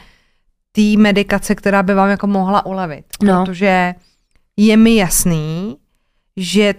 [0.72, 3.06] té medikace, která by vám jako mohla ulevit.
[3.24, 3.46] No.
[3.46, 3.94] Protože
[4.58, 5.78] je mi jasný,
[6.38, 6.74] že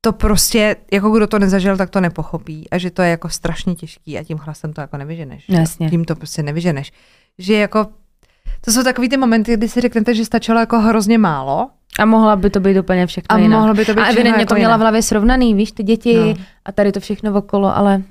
[0.00, 3.74] to prostě, jako kdo to nezažil, tak to nepochopí a že to je jako strašně
[3.74, 5.44] těžký a tím chlastem to jako nevyženeš.
[5.48, 5.60] že jo?
[5.60, 5.90] Jasně.
[5.90, 6.92] Tím to prostě nevyženeš.
[7.38, 7.86] Že jako,
[8.60, 12.36] to jsou takový ty momenty, kdy si řeknete, že stačilo jako hrozně málo A mohla
[12.36, 13.58] by to být úplně všechno a jinak.
[13.60, 14.78] mohlo by to být a všechno evidentně jako to měla jinak.
[14.78, 16.34] v hlavě srovnaný, víš, ty děti No.
[16.64, 18.02] a tady to všechno okolo, ale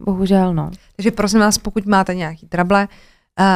[0.00, 0.70] bohužel no.
[0.96, 2.88] Takže prosím vás, pokud máte nějaký trable,
[3.40, 3.46] uh,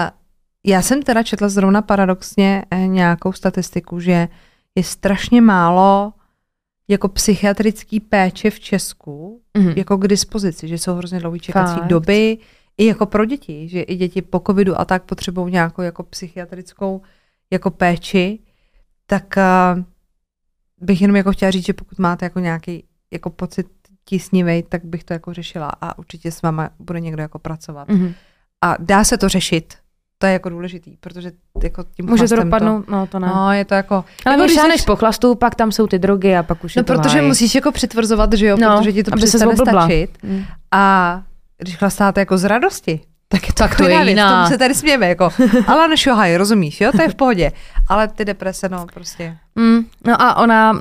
[0.66, 4.28] já jsem teda četla zrovna paradoxně eh, nějakou statistiku, že
[4.74, 6.12] je strašně málo
[6.88, 9.72] jako psychiatrický péče v Česku Mhm.
[9.76, 11.86] jako k dispozici, že jsou hrozně dlouhé čekací Fakt?
[11.86, 12.38] doby,
[12.78, 17.02] i jako pro děti, že i děti po covidu a tak potřebují nějakou jako psychiatrickou
[17.50, 18.38] jako péči,
[19.06, 19.24] tak
[19.76, 19.82] uh,
[20.80, 23.66] bych jenom jako chtěla říct, že pokud máte jako nějaký jako pocit
[24.04, 27.88] tísnivej, tak bych to jako řešila a určitě s váma bude někdo jako pracovat.
[27.88, 28.14] Mhm.
[28.64, 29.74] A dá se to řešit,
[30.18, 31.32] to je jako důležitý, protože
[31.62, 33.26] jako tím Může to dopadnout, no to ne.
[33.34, 34.04] No, je to jako...
[34.26, 36.80] ale jako když seš- po chlastu, pak tam jsou ty drogy a pak už No,
[36.80, 37.26] je to protože háj.
[37.28, 40.18] musíš jako přitvrzovat, že jo, No, protože ti to přestane stačit.
[40.22, 40.44] Mm.
[40.70, 41.22] A
[41.58, 44.48] když chlastáte jako z radosti, tak je to, Tak jako to je jiná věc, tomu
[44.48, 45.28] se tady smějeme, jako,
[45.66, 47.52] ale nešohaj, rozumíš, jo, to je v pohodě.
[47.88, 49.36] Ale ty deprese, no, prostě.
[49.56, 50.80] Mm, no a ona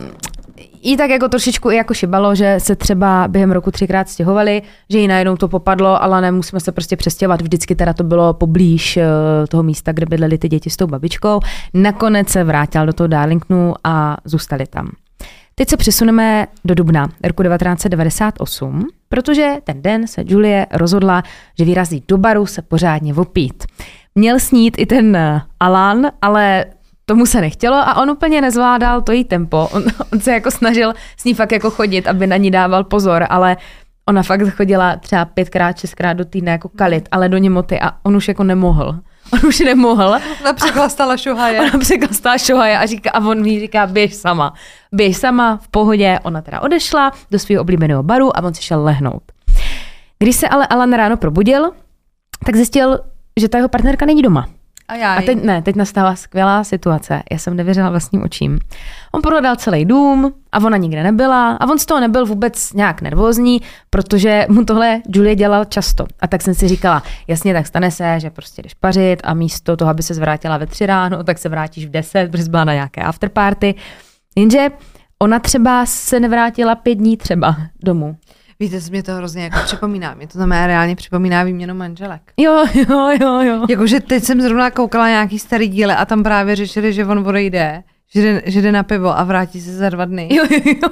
[0.81, 4.99] jí tak jako trošičku i jako šibalo, že se třeba během roku třikrát stěhovali, že
[4.99, 7.41] jí najednou to popadlo, ale nemusíme se prostě přestěhovat.
[7.41, 9.07] Vždycky teda to bylo poblíž eh,
[9.49, 11.39] toho místa, kde bydleli ty děti s tou babičkou.
[11.73, 14.91] Nakonec se vrátila do toho Darlingtonu a zůstali tam.
[15.55, 21.23] Teď se přesuneme do dubna roku 1998, protože ten den se Julie rozhodla,
[21.57, 23.63] že vyrazí do baru se pořádně opít.
[24.15, 26.65] Měl snít i ten eh, Alan, ale
[27.05, 29.67] tomu se nechtělo a on úplně nezvládal to její tempo.
[29.73, 29.83] On,
[30.13, 33.57] on se jako snažil s ní fakt jako chodit, aby na ní dával pozor, ale
[34.09, 38.15] ona fakt chodila třeba pětkrát, šestkrát do týdne jako kalit, ale do němoty a on
[38.15, 38.99] už jako nemohl.
[39.33, 40.19] On už nemohl.
[40.41, 41.59] Ona přechlastala šohaje.
[41.59, 44.53] Ona překlastá šohaje a, říká, a on jí říká, běž sama.
[44.91, 46.19] Běž sama, v pohodě.
[46.23, 49.23] Ona teda odešla do svého oblíbeného baru a on si šel lehnout.
[50.19, 51.71] Když se ale Alan ráno probudil,
[52.45, 52.99] tak zjistil,
[53.39, 54.47] že ta jeho partnerka není doma.
[54.87, 57.23] A já A teď ne, teď nastala skvělá situace.
[57.31, 58.59] Já jsem nevěřila vlastním očím.
[59.11, 63.01] On prohledal celý dům a ona nikde nebyla a on z toho nebyl vůbec nějak
[63.01, 66.05] nervózní, protože mu tohle Julie dělal často.
[66.19, 69.77] A tak jsem si říkala, jasně, tak stane se, že prostě jdeš pařit a místo
[69.77, 72.73] toho, aby se zvrátila ve tři ráno, tak se vrátíš v deset, protože byla na
[72.73, 73.75] nějaké afterparty.
[74.35, 74.69] Jenže
[75.19, 78.15] ona třeba se nevrátila pět dní třeba domů.
[78.63, 80.13] Víte, mě to hrozně jako připomíná.
[80.13, 82.21] Mě to znamená reálně připomíná výměnu manželek.
[82.37, 83.65] Jo, jo, jo, jo.
[83.69, 87.83] Jakože teď jsem zrovna koukala nějaký starý díle a tam právě řešili, že on odejde,
[88.15, 90.27] že jde, že jde na pivo a vrátí se za dva dny.
[90.31, 90.89] Jo, jo, jo.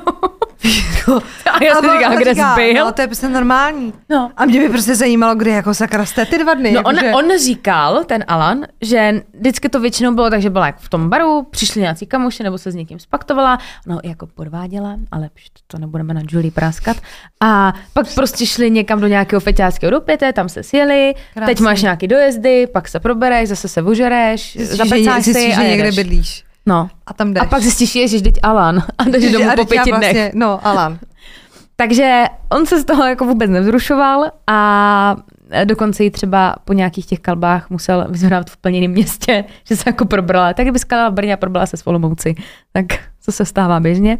[1.52, 2.86] A já A jsem on říkala, kde jsi byl?
[2.86, 3.94] No, to je prostě normální.
[4.10, 4.32] No.
[4.38, 6.72] A mě by prostě zajímalo, kdy jako sakra jste ty dva dny.
[6.72, 10.66] No on, jakože- on říkal, ten Alan, že vždycky to většinou bylo tak, že byla
[10.66, 13.58] jak v tom baru, přišli nějací kamoši nebo se s někým spaktovala,
[13.88, 15.30] no jako podváděla, ale
[15.68, 16.98] to nebudeme na Julie práskat.
[17.40, 21.56] A pak prostě šli někam do nějakého feťáckého dopěte, tam se sjeli, Krásný.
[21.56, 25.58] teď máš nějaký dojezdy, pak se probereš, zase se ožereš, Zjistíš, že, zapecáš si zjistíš,
[25.58, 26.44] a že někde bydlíš.
[26.66, 26.90] No.
[27.06, 27.44] A tam jdeš.
[27.44, 30.02] A pak zjistíš, ježiš, teď Alan a jdeš domů a po pěti dnech.
[30.02, 31.00] Vlastně, no, Alan.
[31.76, 35.16] Takže on se z toho jako vůbec nevzrušoval a
[35.64, 39.84] dokonce ji třeba po nějakých těch kalbách musel vyzvedávat v úplně jiném městě, že se
[39.86, 40.54] jako probrala.
[40.54, 42.36] Tak kdyby skalala v Brně a probrala se s Olomouci,
[42.72, 42.86] tak
[43.26, 44.18] to se stává běžně.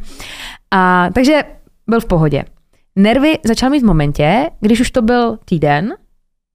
[0.72, 1.44] A, takže
[1.88, 2.44] byl v pohodě.
[2.96, 5.94] Nervy začal mít v momentě, když už to byl týden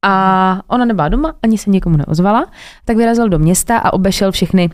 [0.05, 2.47] a ona nebyla doma, ani se nikomu neozvala,
[2.85, 4.71] tak vyrazil do města a obešel všechny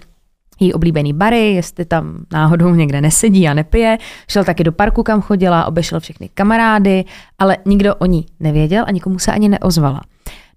[0.61, 3.99] její oblíbený bary, jestli tam náhodou někde nesedí a nepije.
[4.29, 7.05] Šel taky do parku, kam chodila, obešel všechny kamarády,
[7.39, 10.01] ale nikdo o ní nevěděl a nikomu se ani neozvala.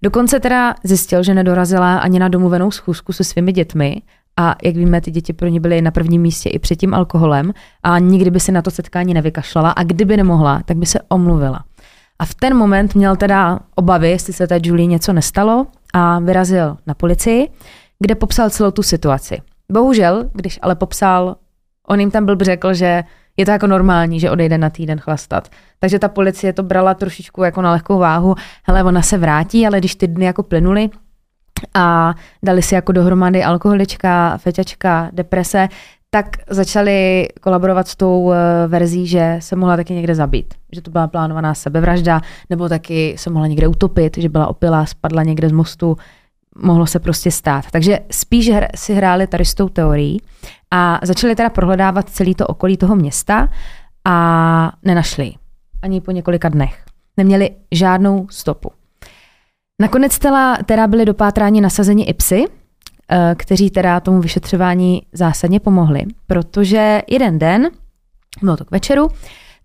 [0.02, 4.02] Dokonce teda zjistil, že nedorazila ani na domluvenou schůzku se svými dětmi
[4.36, 7.52] a jak víme, ty děti pro ně byly na prvním místě i před tím alkoholem
[7.82, 11.64] a nikdy by si na to setkání nevykašlala a kdyby nemohla, tak by se omluvila.
[12.18, 16.76] A v ten moment měl teda obavy, jestli se té Julie něco nestalo a vyrazil
[16.86, 17.48] na policii,
[17.98, 19.40] kde popsal celou tu situaci.
[19.72, 21.36] Bohužel, když ale popsal,
[21.88, 23.04] on jim tam byl řekl, že
[23.36, 25.48] je to jako normální, že odejde na týden chlastat.
[25.78, 28.34] Takže ta policie to brala trošičku jako na lehkou váhu.
[28.64, 30.90] Hele, ona se vrátí, ale když ty dny jako plynuly,
[31.74, 35.68] a dali si jako dohromady alkoholička, feťačka, deprese,
[36.10, 38.36] tak začali kolaborovat s tou eh,
[38.68, 40.54] verzí, že se mohla taky někde zabít.
[40.72, 45.22] Že to byla plánovaná sebevražda, nebo taky se mohla někde utopit, že byla opilá, spadla
[45.22, 45.96] někde z mostu,
[46.62, 47.64] mohlo se prostě stát.
[47.70, 50.20] Takže spíš si hráli tady s tou teorií
[50.70, 53.48] a začali teda prohledávat celý to okolí toho města
[54.04, 55.32] a nenašli
[55.82, 56.84] ani po několika dnech.
[57.16, 58.70] Neměli žádnou stopu.
[59.80, 62.44] Nakonec teda, teda byli dopátráni nasazeni i psy,
[63.10, 67.70] eh, kteří teda tomu vyšetřování zásadně pomohli, protože jeden den,
[68.42, 69.08] bylo to k večeru,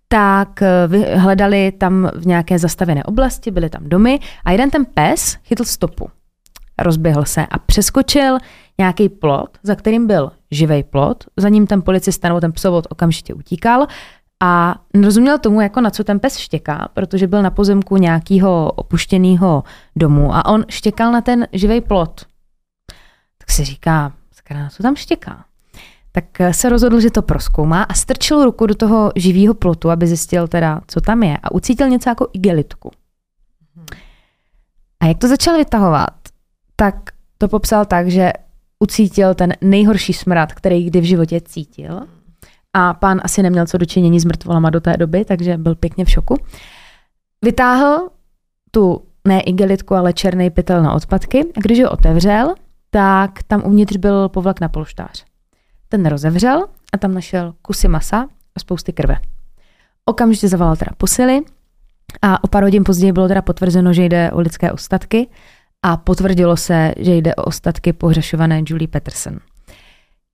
[0.08, 5.36] tak eh, hledali tam v nějaké zastavené oblasti, byly tam domy a jeden ten pes
[5.44, 6.10] chytl stopu.
[6.78, 8.38] Rozběhl se a přeskočil
[8.78, 13.34] nějaký plot, za kterým byl živý plot, za ním ten policista nebo ten psovod okamžitě
[13.34, 13.86] utíkal
[14.42, 19.64] a nerozuměl tomu, jako na co ten pes štěká, protože byl na pozemku nějakého opuštěného
[19.96, 22.20] domu a on štěkal na ten živý plot.
[23.38, 24.12] Tak si říká,
[24.54, 25.44] na co tam štěká?
[26.12, 30.48] Tak se rozhodl, že to proskoumá a strčil ruku do toho živého plotu, aby zjistil
[30.48, 32.90] teda, co tam je a ucítil něco jako igelitku.
[35.00, 36.21] A jak to začal vytahovat,
[36.82, 38.32] tak to popsal tak, že
[38.80, 42.00] ucítil ten nejhorší smrad, který kdy v životě cítil
[42.72, 46.10] a pán asi neměl co dočinění s mrtvolama do té doby, takže byl pěkně v
[46.10, 46.36] šoku.
[47.44, 48.08] Vytáhl
[48.70, 52.54] tu ne igelitku, ale černý pytel na odpadky a když ho otevřel,
[52.90, 55.24] tak tam uvnitř byl povlak na polštář.
[55.88, 58.26] Ten rozevřel a tam našel kusy masa
[58.56, 59.16] a spousty krve.
[60.04, 61.40] Okamžitě zavolal teda posily
[62.22, 65.28] a o pár hodin později bylo teda potvrzeno, že jde o lidské ostatky
[65.82, 69.38] a potvrdilo se, že jde o ostatky pohřešované Julie Peterson.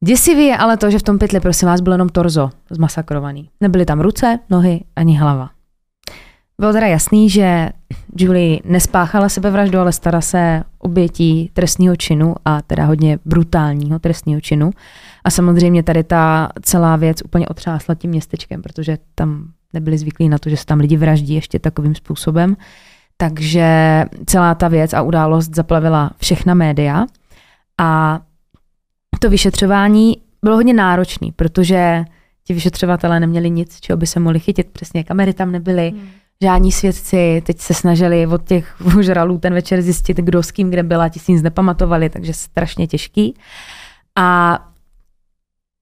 [0.05, 3.51] Děsivý je ale to, že v tom pytli, prosím vás, bylo jenom torzo zmasakrovaný.
[3.61, 5.51] Nebyly tam ruce, nohy ani hlava.
[6.61, 7.69] Bylo teda jasný, že
[8.17, 14.71] Julie nespáchala sebevraždu, ale stará se obětí trestního činu a teda hodně brutálního trestního činu.
[15.25, 20.39] A samozřejmě tady ta celá věc úplně otřásla tím městečkem, protože tam nebyli zvyklí na
[20.39, 22.57] to, že se tam lidi vraždí ještě takovým způsobem.
[23.21, 27.07] Takže celá ta věc a událost zaplavila všechna média
[27.79, 28.21] a
[29.19, 32.05] to vyšetřování bylo hodně náročný, protože
[32.45, 34.71] ti vyšetřovatelé neměli nic, čeho by se mohli chytit.
[34.71, 36.09] Přesně kamery tam nebyly, hmm.
[36.43, 37.43] žádní svědci.
[37.47, 41.19] Teď se snažili od těch žralů ten večer zjistit, kdo s kým kde byla, ti
[41.19, 43.35] si nic nepamatovali, takže strašně těžký.
[44.17, 44.59] A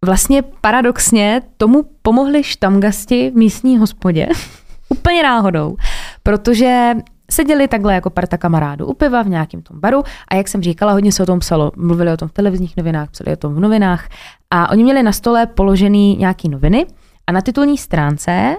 [0.05, 4.29] vlastně paradoxně tomu pomohli štamgasti v místní hospodě.
[4.89, 5.77] Úplně náhodou.
[6.23, 6.93] Protože
[7.31, 10.93] seděli takhle jako parta kamarádů u piva v nějakém tom baru a jak jsem říkala,
[10.93, 11.73] hodně se o tom psalo.
[11.77, 14.09] Mluvili o tom v televizních novinách, psali o tom v novinách
[14.51, 16.87] a oni měli na stole položený nějaký noviny
[17.27, 18.57] a na titulní stránce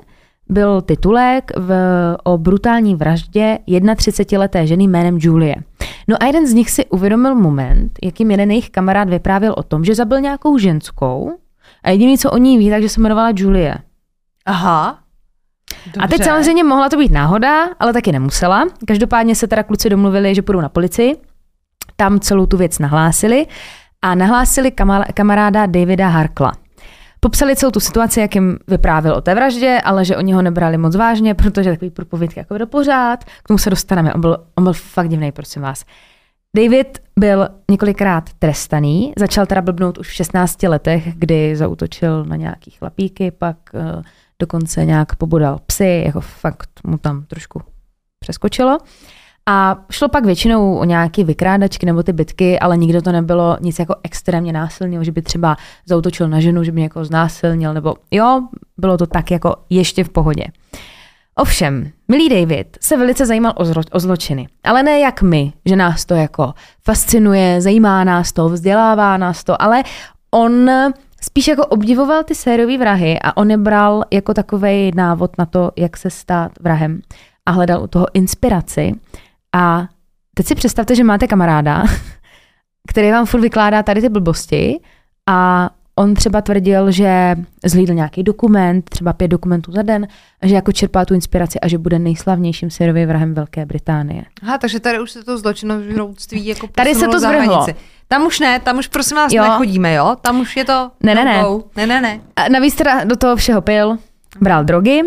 [0.50, 1.72] byl titulek v,
[2.24, 5.56] o brutální vraždě 31-leté ženy jménem Julie.
[6.08, 9.84] No a jeden z nich si uvědomil moment, jakým jeden jejich kamarád vyprávěl o tom,
[9.84, 11.32] že zabil nějakou ženskou
[11.84, 13.78] a jediný, co o ní ví, takže se jmenovala Julie.
[14.46, 15.00] Aha.
[15.86, 16.00] Dobře.
[16.00, 18.66] A teď samozřejmě mohla to být náhoda, ale taky nemusela.
[18.88, 21.16] Každopádně se teda kluci domluvili, že půjdou na policii.
[21.96, 23.48] Tam celou tu věc nahlásili
[24.02, 24.72] a nahlásili
[25.14, 26.52] kamaráda Davida Harkla.
[27.20, 30.78] Popsali celou tu situaci, jak jim vyprávěl o té vraždě, ale že oni ho nebrali
[30.78, 33.24] moc vážně, protože takový průpovědky jako do pořád.
[33.24, 34.14] K tomu se dostaneme.
[34.14, 35.86] On byl, on byl fakt divný, prosím vás.
[36.56, 42.72] David byl několikrát trestaný, začal teda blbnout už v 16 letech, kdy zautočil na nějaký
[42.72, 44.02] chlapíky, pak uh,
[44.40, 47.62] dokonce nějak pobodal psy, jako fakt mu tam trošku
[48.20, 48.78] přeskočilo.
[49.50, 53.80] A šlo pak většinou o nějaké vykrádačky nebo ty bytky, ale nikdo to nebylo nic
[53.80, 58.48] jako extrémně násilného, že by třeba zautočil na ženu, že by někoho znásilnil, nebo jo,
[58.78, 60.44] bylo to tak jako ještě v pohodě.
[61.36, 65.76] Ovšem, milý David se velice zajímal o, zlo- o zločiny, ale ne jak my, že
[65.76, 69.84] nás to jako fascinuje, zajímá nás to, vzdělává nás to, ale
[70.32, 70.70] on
[71.28, 75.72] spíš jako obdivoval ty sériové vrahy a on je bral jako takový návod na to,
[75.76, 77.02] jak se stát vrahem
[77.46, 78.92] a hledal u toho inspiraci.
[79.56, 79.88] A
[80.34, 81.84] teď si představte, že máte kamaráda,
[82.88, 84.80] který vám furt vykládá tady ty blbosti
[85.28, 85.70] A
[86.00, 87.36] on třeba tvrdil, že
[87.66, 90.08] zhlídl nějaký dokument, třeba pět dokumentů za den,
[90.42, 94.24] a že jako čerpá tu inspiraci a že bude nejslavnějším syrovým vrahem Velké Británie.
[94.44, 97.66] Aha, takže tady už se to zločinožroutství jako Tady se to zvrhlo.
[98.08, 99.44] Tam už ne, tam už prosím vás Jo.
[99.44, 100.16] nechodíme, jo?
[100.22, 101.44] Tam už je to Ne, ne, ne.
[101.76, 102.22] ne, ne, ne.
[102.36, 103.98] A navíc teda do toho všeho pil,
[104.42, 105.02] bral drogy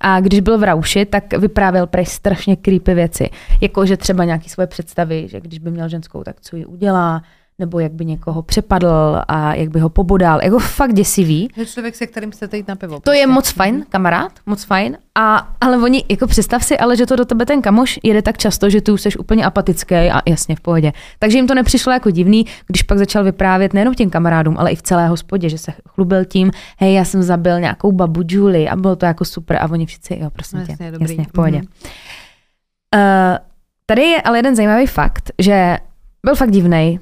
[0.00, 3.30] a když byl v rauši, tak vyprávěl prej strašně creepy věci.
[3.60, 7.22] Jako, že třeba nějaký svoje představy, že když by měl ženskou, tak co ji udělá,
[7.62, 10.40] nebo jak by někoho přepadl a jak by ho pobodal.
[10.42, 11.48] Jako fakt děsivý.
[11.56, 13.00] Je člověk, se kterým chcete jít na pivo.
[13.00, 13.34] To je prostě.
[13.34, 14.98] moc fajn, kamarád, moc fajn.
[15.14, 18.38] A, ale oni, jako představ si, ale že to do tebe ten kamoš jede tak
[18.38, 20.92] často, že ty už jsi úplně apatický a jasně v pohodě.
[21.18, 24.76] Takže jim to nepřišlo jako divný, když pak začal vyprávět nejenom těm kamarádům, ale i
[24.76, 28.76] v celé hospodě, že se chlubil tím, hej, já jsem zabil nějakou babu Julie a
[28.76, 31.02] bylo to jako super a oni všichni, jo, prosím No, tě, jasně, dobrý.
[31.16, 31.56] jasně v pohodě.
[31.56, 31.66] Mhm.
[32.94, 33.36] Uh,
[33.86, 35.78] tady je ale jeden zajímavý fakt, že
[36.26, 36.98] byl fakt divnej,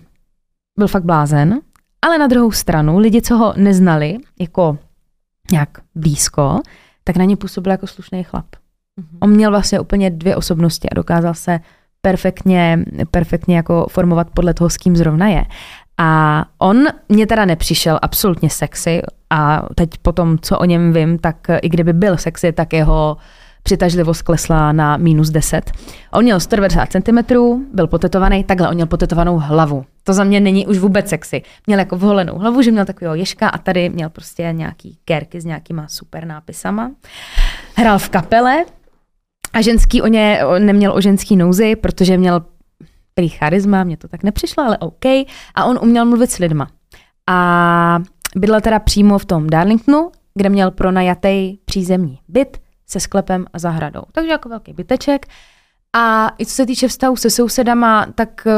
[0.80, 1.60] byl fakt blázen,
[2.02, 4.78] ale na druhou stranu lidi, co ho neznali, jako
[5.52, 6.60] nějak blízko,
[7.04, 8.46] tak na ně působil jako slušný chlap.
[8.96, 9.18] Mhm.
[9.20, 11.60] On měl vlastně úplně dvě osobnosti a dokázal se
[12.00, 15.44] perfektně, perfektně jako formovat podle toho, s kým zrovna je.
[15.98, 21.18] A on mě teda nepřišel absolutně sexy a teď po tom, co o něm vím,
[21.18, 23.16] tak i kdyby byl sexy, tak jeho
[23.62, 25.70] přitažlivost klesla na minus 10.
[26.12, 27.34] On měl 190 cm,
[27.72, 29.84] byl potetovaný, takhle on měl potetovanou hlavu.
[30.04, 31.42] To za mě není už vůbec sexy.
[31.66, 35.44] Měl jako vholenou hlavu, že měl takového ježka a tady měl prostě nějaký kérky s
[35.44, 36.90] nějakýma super nápisama.
[37.76, 38.64] Hrál v kapele
[39.52, 42.44] a ženský o ně neměl o ženský nouzy, protože měl
[43.14, 45.04] prý charisma, mně to tak nepřišlo, ale OK.
[45.54, 46.68] A on uměl mluvit s lidma.
[47.26, 47.98] A
[48.36, 54.02] bydlel teda přímo v tom Darlingtonu, kde měl pronajatý přízemní byt se sklepem a zahradou.
[54.12, 55.26] Takže jako velký byteček.
[55.92, 58.52] A i co se týče vztahu se sousedama, tak eh,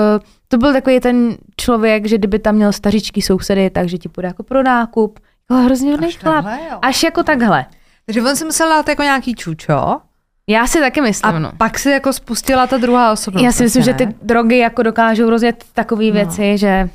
[0.52, 4.42] to byl takový ten člověk, že kdyby tam měl stařičky sousedy, takže ti půjde jako
[4.42, 5.18] pro nákup.
[5.50, 6.34] Jako hrozně hodný Až chlap.
[6.44, 6.78] takhle, jo.
[6.82, 7.66] Až jako takhle.
[8.06, 9.96] Takže on si musel dát jako nějaký čučo
[10.48, 11.52] Já si taky myslím, a no.
[11.58, 13.44] pak si jako spustila ta druhá osobnost.
[13.44, 14.14] Já si myslím, asi, že ty ne?
[14.22, 16.12] drogy jako dokážou rozjet takové No.
[16.12, 16.88] věci, že...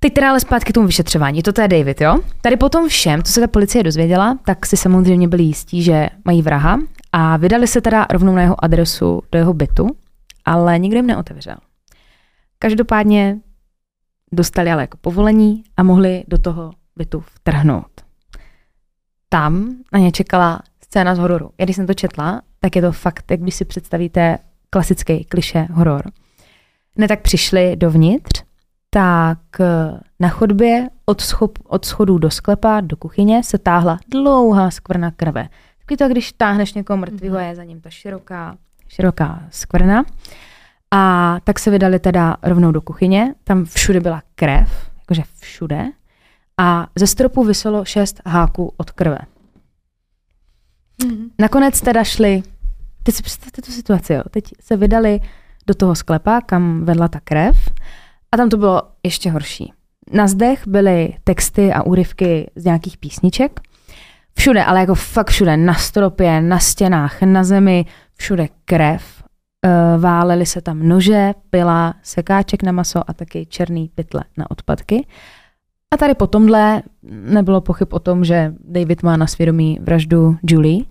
[0.00, 1.42] Teď teda ale zpátky k tomu vyšetřování.
[1.42, 2.18] Toto je David, jo?
[2.40, 6.42] Tady potom všem, co se ta policie dozvěděla, tak si samozřejmě byli jistí, že mají
[6.42, 6.78] vraha
[7.12, 9.86] a vydali se teda rovnou na jeho adresu do jeho bytu,
[10.44, 11.54] ale nikdo jim neotevřel.
[12.58, 13.38] Každopádně
[14.32, 18.00] dostali ale jako povolení a mohli do toho bytu vtrhnout.
[19.28, 21.50] Tam na ně čekala scéna z hororu.
[21.58, 24.38] Já když jsem to četla, tak je to fakt, jak když si představíte
[24.70, 26.02] klasický kliše horor.
[26.96, 28.42] Ne tak přišli dovnitř,
[28.90, 34.70] tak eh, na chodbě od, schop, od schodů do sklepa, do kuchyně se táhla dlouhá
[34.70, 35.48] skvrna krve.
[35.78, 37.44] Taky to, když táhneš někoho mrtvého, Mhm.
[37.46, 38.56] je za ním ta široká,
[38.88, 40.04] široká skvrna.
[40.90, 45.86] A tak se vydali teda rovnou do kuchyně, tam všude byla krev, jakože všude.
[46.60, 49.18] A ze stropu vyselo šest háků od krve.
[51.04, 51.30] Mhm.
[51.38, 52.42] Nakonec teda šli,
[53.02, 54.22] teď si představte tu situaci, jo.
[54.30, 55.20] teď se vydali
[55.66, 57.56] do toho sklepa, kam vedla ta krev
[58.32, 59.72] a tam to bylo ještě horší.
[60.12, 63.60] Na zdech byly texty a úryvky z nějakých písniček.
[64.38, 67.86] Všude, ale jako fakt všude, na stropě, na stěnách, na zemi,
[68.16, 69.17] všude krev.
[69.64, 75.06] E, Válely se tam nože, pila, sekáček na maso a taky černý pytle na odpadky.
[75.94, 80.84] A tady po tomhle nebylo pochyb o tom, že David má na svědomí vraždu Julie.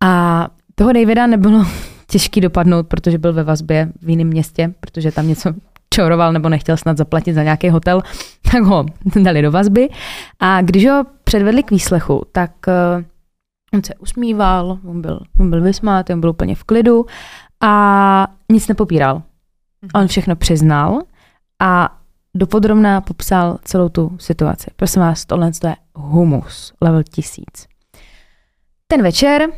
[0.00, 1.66] A toho Davida nebylo
[2.06, 5.54] těžký dopadnout, protože byl ve vazbě v jiném městě, protože tam něco
[5.94, 8.02] čoroval nebo nechtěl snad zaplatit za nějaký hotel,
[8.52, 8.86] tak ho
[9.22, 9.88] dali do vazby.
[10.40, 13.04] A když ho předvedli k výslechu, tak eh,
[13.74, 17.06] on se usmíval, on byl, on byl vysmátý, on byl úplně v klidu
[17.62, 19.22] a nic nepopíral.
[19.94, 20.98] On všechno přiznal
[21.60, 21.98] a
[22.34, 24.70] dopodrobná popsal celou tu situaci.
[24.76, 27.66] Prosím vás, tohle je humus, level tisíc.
[28.86, 29.48] Ten večer,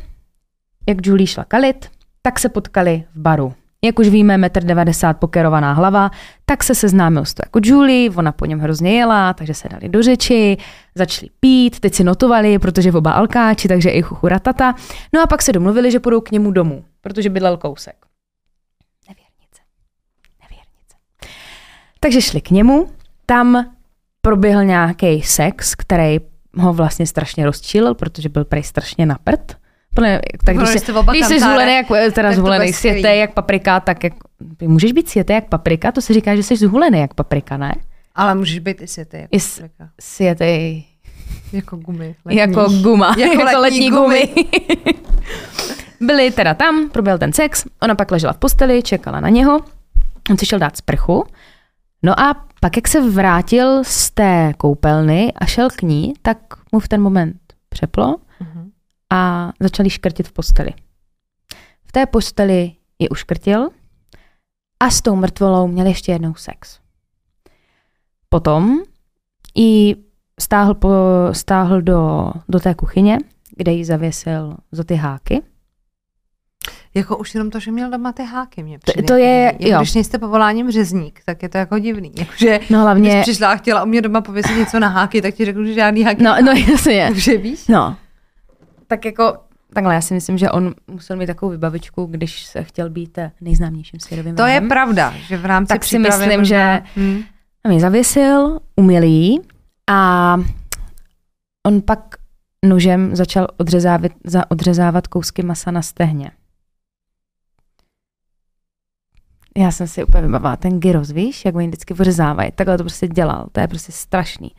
[0.87, 1.91] jak Julie šla kalit,
[2.21, 3.53] tak se potkali v baru.
[3.83, 6.11] Jak už víme, 1,90 m pokerovaná hlava,
[6.45, 9.89] tak se seznámil s to jako Julie, ona po něm hrozně jela, takže se dali
[9.89, 10.57] do řeči,
[10.95, 14.75] začali pít, teď si notovali, protože oba alkáči, takže i chuchu ratata.
[15.13, 17.95] No a pak se domluvili, že půjdou k němu domů, protože bydlel kousek.
[19.09, 19.61] Nevěrnice.
[20.41, 20.95] Nevěrnice.
[21.99, 22.89] Takže šli k němu,
[23.25, 23.71] tam
[24.21, 26.17] proběhl nějaký sex, který
[26.57, 29.57] ho vlastně strašně rozčílil, protože byl prej strašně na prd.
[29.95, 34.03] Podle- Tak když, oba když jsi zhulený, jak, teda tak zhulený, světej jak paprika, tak
[34.03, 34.13] jak,
[34.61, 37.73] můžeš být světej jak paprika, to se říká, že jsi zhulený jak paprika, ne?
[38.15, 39.17] Ale můžeš být i světy.
[39.17, 39.89] Jako, paprika.
[40.01, 40.83] Světej
[41.53, 42.15] jako gumy.
[42.25, 42.39] letní.
[42.39, 44.29] jako guma, Jako jako, letní letní gumy.
[46.01, 49.59] Byli teda tam, proběhl ten sex, ona pak ležela v posteli, čekala na něho,
[50.31, 51.25] on si šel dát sprchu,
[52.03, 56.37] No a pak, jak se vrátil z té koupelny a šel k ní, tak
[56.71, 57.35] mu v ten moment
[57.69, 58.69] přeplo Mhm.
[59.13, 60.69] A začali škrtit v posteli.
[61.85, 63.69] V té posteli je uškrtil
[64.79, 66.79] a s tou mrtvolou měl ještě jednou sex.
[68.29, 68.77] Potom
[69.55, 69.95] ji
[70.41, 70.89] stáhl, po,
[71.31, 73.17] stáhl do, do té kuchyně,
[73.57, 75.41] kde ji zavěsil za ty háky.
[76.93, 79.67] Jako už jenom to, že měl doma ty háky mě To- přijde to je- jako
[79.67, 79.77] jo.
[79.79, 82.11] Když nejste povoláním řezník, tak je to jako divný.
[82.19, 85.33] Jakože, No hlavně, když přišla a chtěla u mě doma pověsit něco na háky, tak
[85.35, 87.05] ti řeknu, že žádný háky no, no jasně.
[87.11, 87.67] Takže víš?
[87.67, 87.97] No,
[88.87, 89.37] tak jako,
[89.73, 93.99] takhle já si myslím, že on musel mít takovou vybavičku, když se chtěl být nejznámějším
[93.99, 97.21] světovým To je pravda, že v rámci Tak si myslím, možná- že- Hm.
[97.63, 99.39] Tam ji zavěsil, uměl jí
[99.89, 100.37] a
[101.67, 102.15] on pak
[102.65, 106.31] nožem začal odřezávat, za, odřezávat kousky masa na stehně.
[109.57, 112.51] Já jsem si úplně vybavila ten gyros, víš, jak oni vždycky odřezávají.
[112.51, 114.51] Takhle to prostě dělal, to je prostě strašný.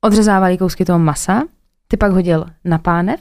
[0.00, 1.42] Odřezávali kousky toho masa,
[1.88, 3.20] ty pak hodil na pánev,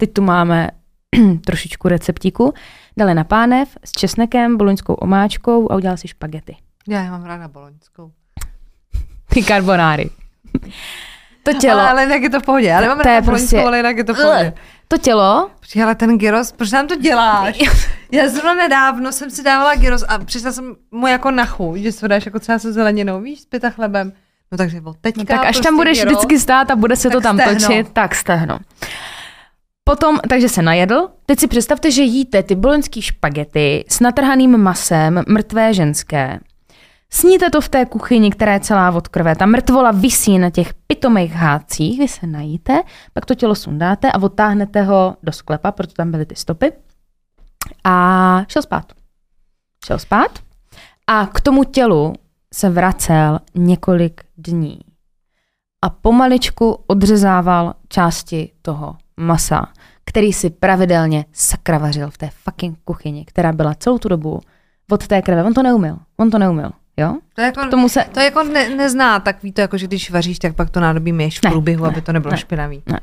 [0.00, 0.68] teď tu máme
[1.46, 2.54] trošičku receptíku,
[2.96, 6.56] dali na pánev s česnekem, boloňskou omáčkou a udělal si špagety.
[6.88, 8.12] Já, já mám ráda boloňskou.
[9.28, 10.10] Ty carbonáry.
[11.42, 12.74] To tělo, Ale, ale jinak je to v pohodě.
[12.74, 14.52] To- nemám to je ráda prostě- ale jinak je to v pohodě.
[14.88, 15.50] to tělo,
[15.82, 17.58] ale ten gyros, proč nám to děláš?
[18.12, 21.92] Já zrovna nedávno jsem si dávala gyros a přišla jsem mu jako na chuť, že
[21.92, 24.12] si ho dáš jako třeba se zeleninou, víš, s pita chlebem.
[24.52, 26.12] No takže od teďka no tak až prostě tam budeš gyros.
[26.12, 27.54] vždycky stát a bude se to tam stehno.
[27.68, 28.58] točit, tak stehno.
[29.84, 31.08] Potom, takže se najedl.
[31.26, 36.40] Teď si představte, že jíte ty boloňský špagety s natrhaným masem mrtvé ženské.
[37.12, 39.36] Sníte to v té kuchyni, která je celá od krve.
[39.36, 44.22] Ta mrtvola visí na těch pitomých hádcích, vy se najíte, pak to tělo sundáte a
[44.22, 46.72] odtáhnete ho do sklepa, proto tam byly ty stopy.
[47.84, 48.92] A šel spát.
[49.86, 50.38] Šel spát
[51.06, 52.12] a k tomu tělu
[52.54, 54.80] se vracel několik dní.
[55.82, 59.66] A pomaličku odřezával části toho masa,
[60.04, 64.40] který si pravidelně sakravařil v té fucking kuchyni, která byla celou tu dobu
[64.90, 65.44] od té krve.
[65.44, 65.96] On to neumil.
[66.16, 66.70] On to neumil.
[66.96, 67.16] Jo?
[67.34, 68.04] To, jako, K tomu se...
[68.12, 71.12] to jako ne, nezná, tak ví to jako, že když vaříš, tak pak to nádobí
[71.12, 72.82] myješ v Ne, průběhu, ne, aby to nebylo ne, špinavý.
[72.86, 73.00] ne.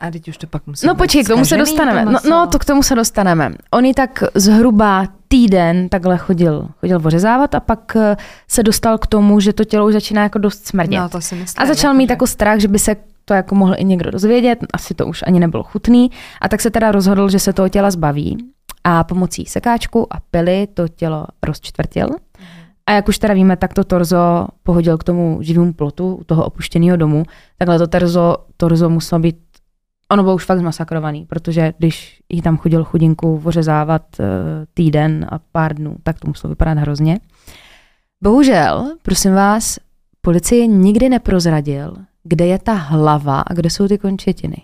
[0.00, 2.04] A teď už to pak musí No počkej, k tomu se dostaneme.
[2.04, 3.50] to No, no, to k tomu se dostaneme.
[3.70, 8.16] On ji tak zhruba týden takhle chodil, chodil ořezávat a pak eh,
[8.48, 11.00] se dostal k tomu, že to tělo už začíná jako dost smrdět.
[11.00, 11.62] No, to si myslím.
[11.62, 12.96] A začal mít jako strach, že by se
[13.28, 16.10] to jako mohl i někdo dozvědět, asi to už ani nebylo chutný.
[16.40, 18.36] A tak se teda rozhodl, že se toho těla zbaví
[18.84, 22.08] a pomocí sekáčku a pily to tělo rozčtvrtil.
[22.86, 26.44] A jak už teda víme, tak to torzo pohodil k tomu živému plotu u toho
[26.44, 27.22] opuštěného domu.
[27.58, 29.36] Takhle to torzo, torzo muselo být,
[30.10, 34.24] ono bylo už fakt zmasakrovaný, protože když jí tam chodil chudinku ořezávat eh,
[34.74, 37.18] týden a pár dnů, tak to muselo vypadat hrozně.
[38.22, 39.78] Bohužel, prosím vás,
[40.20, 41.96] policie nikdy neprozradil,
[42.28, 44.56] kde je ta hlava a kde jsou ty končetiny.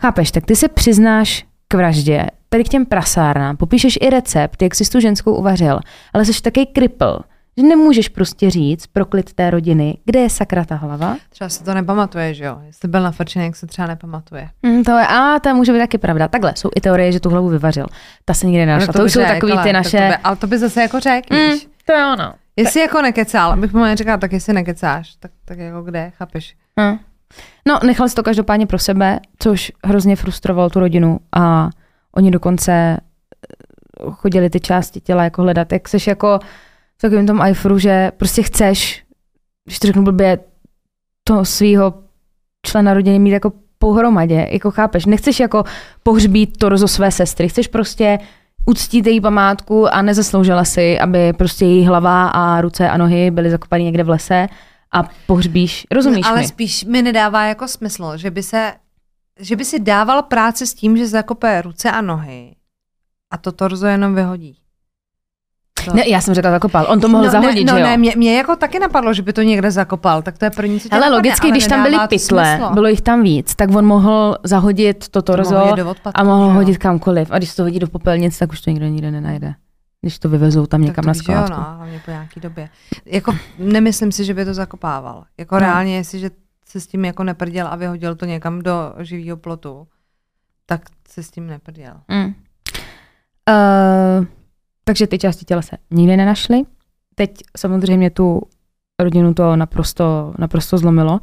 [0.00, 4.74] Chápeš, tak ty se přiznáš k vraždě, tady k těm prasárnám, popíšeš i recept, jak
[4.74, 5.80] jsi tu ženskou uvařil,
[6.12, 7.18] ale jsi taky kripl,
[7.56, 11.16] že nemůžeš prostě říct pro klid té rodiny, kde je sakra ta hlava.
[11.30, 12.58] Třeba se to nepamatuje, že jo?
[12.66, 14.48] Jestli byl nafrčený, jak se třeba nepamatuje.
[14.62, 16.28] Mm, to je, a to může být taky pravda.
[16.28, 17.86] Takhle, jsou i teorie, že tu hlavu vyvařil.
[18.24, 18.86] Ta se nikdy nenašla.
[18.86, 19.98] No to, by už jsou řek, takový ale ty tak naše...
[19.98, 22.34] To by, ale to by zase jako řekl, Mm, to je ono.
[22.56, 26.56] Jestli jako nekecal, abych mu říkala, tak jestli nekecáš, tak, tak jako kde, chápeš?
[26.80, 26.98] Hm.
[27.68, 31.70] No, nechal si to každopádně pro sebe, což hrozně frustrovalo tu rodinu a
[32.12, 32.98] oni dokonce eh,
[34.10, 35.72] chodili ty části těla jako hledat.
[35.72, 36.38] Jak seš jako
[36.98, 39.04] v takovém tom ajfru, že prostě chceš,
[39.64, 40.38] když to řeknu blbě,
[41.24, 41.94] to svého
[42.66, 45.64] člena rodiny mít jako pohromadě, jako chápeš, nechceš jako
[46.02, 48.18] pohřbít torzo své sestry, chceš prostě
[48.66, 53.50] uctít její památku a nezasloužila si, aby prostě její hlava a ruce a nohy byly
[53.50, 54.46] zakopané někde v lese
[54.94, 56.48] a pohřbíš, rozumíš Ale mi?
[56.48, 58.72] spíš mi nedává jako smysl, že by se,
[59.40, 62.54] že by si dával práci s tím, že zakope ruce a nohy
[63.30, 64.56] a to torzo jenom vyhodí.
[65.84, 67.86] To- Ne, já jsem řekla zakopal, on to mohl no, zahodit, ne, no, že jo?
[67.86, 70.80] ne, mě, mě, jako taky napadlo, že by to někde zakopal, tak to je první,
[70.80, 73.86] co Ale logicky, ale když tam byly to pytle, bylo jich tam víc, tak on
[73.86, 77.28] mohl zahodit to torzo Mohl do odpadku, a mohl hodit kamkoliv.
[77.30, 79.54] A když to hodí do popelnic, tak už to nikdo nikde nenajde.
[80.04, 81.50] Když to vyvezou tam Tak někam to na že jo, skládku.
[81.56, 82.68] no, hlavně po nějaký době.
[83.06, 85.24] Jako nemyslím si, že by to zakopával.
[85.38, 85.58] Jako No.
[85.60, 86.30] reálně, jestliže
[86.66, 89.86] se s tím jako neprděl a vyhodil to někam do živého plotu,
[90.66, 91.94] tak se s tím neprděl.
[92.08, 92.24] Mm.
[92.24, 92.32] Uh,
[94.84, 96.62] takže ty části těla se nikdy nenašly.
[97.14, 98.42] Teď samozřejmě tu
[99.02, 101.20] rodinu to naprosto, naprosto zlomilo.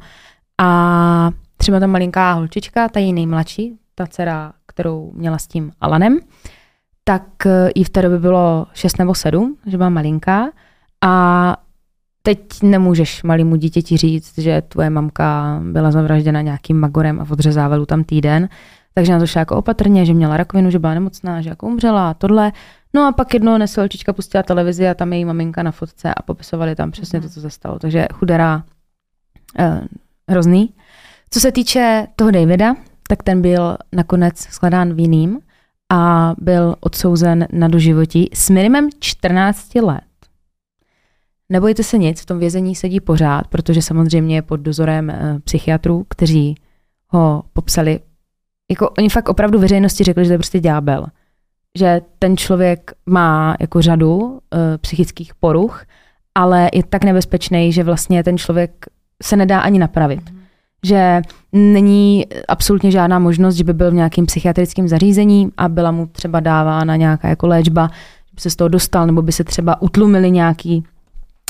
[0.60, 6.18] A třeba ta malinká holčička, ta její nejmladší, ta dcera, kterou měla s tím Alanem,
[7.04, 10.50] tak eh, jí v té době bylo 6 nebo 7, že byla malinká.
[11.00, 11.56] A
[12.22, 18.04] teď nemůžeš malému dítěti říct, že tvoje mamka byla zavražděna nějakým magorem a odřezávalo tam
[18.04, 18.48] týden,
[18.94, 22.10] takže na to šla jako opatrně, že měla rakovinu, že byla nemocná, že jako umřela
[22.10, 22.52] a tohle.
[22.94, 26.22] No a pak jednou nesolčička pustila televizi a tam je její maminka na fotce a
[26.22, 27.78] popisovali tam přesně to, co se stalo.
[27.78, 28.64] Takže chudera
[29.58, 29.80] eh,
[30.28, 30.74] hrozný.
[31.30, 32.74] Co se týče toho Davida,
[33.08, 35.38] tak ten byl nakonec shledán vinným
[35.92, 40.00] a byl odsouzen na doživotí s minimem 14 let.
[41.48, 46.06] Nebojte se nic, v tom vězení sedí pořád, protože samozřejmě je pod dozorem e, psychiatrů,
[46.08, 46.54] kteří
[47.08, 48.00] ho popsali.
[48.70, 51.06] Jako oni fakt opravdu veřejnosti řekli, že to je prostě ďábel.
[51.78, 55.84] Že ten člověk má jako řadu e, psychických poruch,
[56.34, 58.86] ale je tak nebezpečný, že vlastně ten člověk
[59.22, 60.30] se nedá ani napravit.
[60.30, 60.41] Mm.
[60.86, 61.22] Že
[61.52, 66.40] není absolutně žádná možnost, že by byl v nějakém psychiatrickém zařízení a byla mu třeba
[66.40, 67.90] dávána nějaká jako léčba,
[68.30, 70.84] že by se z toho dostal, nebo by se třeba utlumili nějaký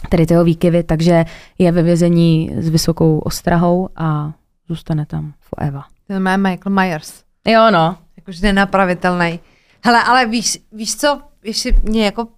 [0.08, 1.24] tady tyho výkyvy, takže
[1.58, 4.32] je ve vězení s vysokou ostrahou a
[4.68, 5.82] zůstane tam forever.
[6.06, 7.22] To má Michael Myers.
[7.48, 7.96] Jo, no.
[8.16, 9.40] Jakože nenapravitelný.
[9.84, 12.28] Hele, ale víš, víš co, ještě mě jako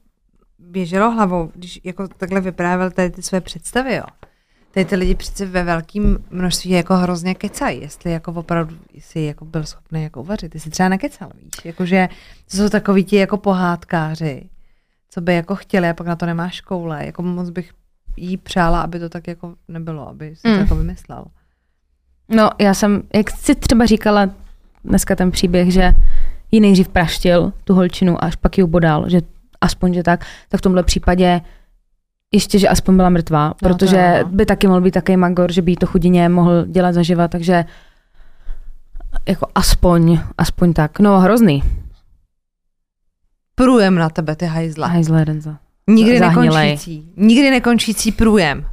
[0.59, 4.05] běželo hlavou, když jako takhle vyprávěl tady ty své představy, jo.
[4.75, 9.45] Tady ty lidi přece ve velkém množství jako hrozně kecají, jestli jako opravdu jsi jako
[9.45, 10.53] byl schopný jako uvařit.
[10.53, 12.09] Ty jsi třeba nekecal, víš, jakože
[12.51, 14.49] to jsou takový ti jako pohádkáři,
[15.11, 17.07] co by jako chtěli a pak na to nemáš koule.
[17.07, 17.73] Jako moc bych
[18.17, 20.55] jí přála, aby to tak jako nebylo, aby si mm.
[20.55, 21.25] to jako vymyslel.
[22.29, 24.31] No, já jsem, jak jsi třeba říkala
[24.85, 25.93] dneska ten příběh, že
[26.51, 29.21] ji nejdřív praštil, tu holčinu, až pak ji ubodal, že
[29.61, 31.41] aspoň, že tak, tak v tomhle případě
[32.35, 34.29] ještě, že aspoň byla mrtvá, no, protože no.
[34.29, 37.65] by taky mohl být takový magor, že by jí to chudině mohl dělat zaživa, takže
[39.29, 40.99] jako aspoň, aspoň tak.
[40.99, 41.63] No, hrozný.
[43.55, 44.87] Průjem na tebe, ty hajzla.
[44.87, 45.59] Hajzla jeden za.
[45.87, 46.67] Nikdy zahnilej.
[46.67, 47.13] nekončící.
[47.17, 48.67] Nikdy nekončící průjem.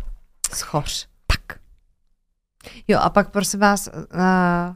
[0.54, 1.08] Schoř.
[1.28, 1.60] Tak.
[2.88, 4.76] Jo, a pak prosím vás, uh,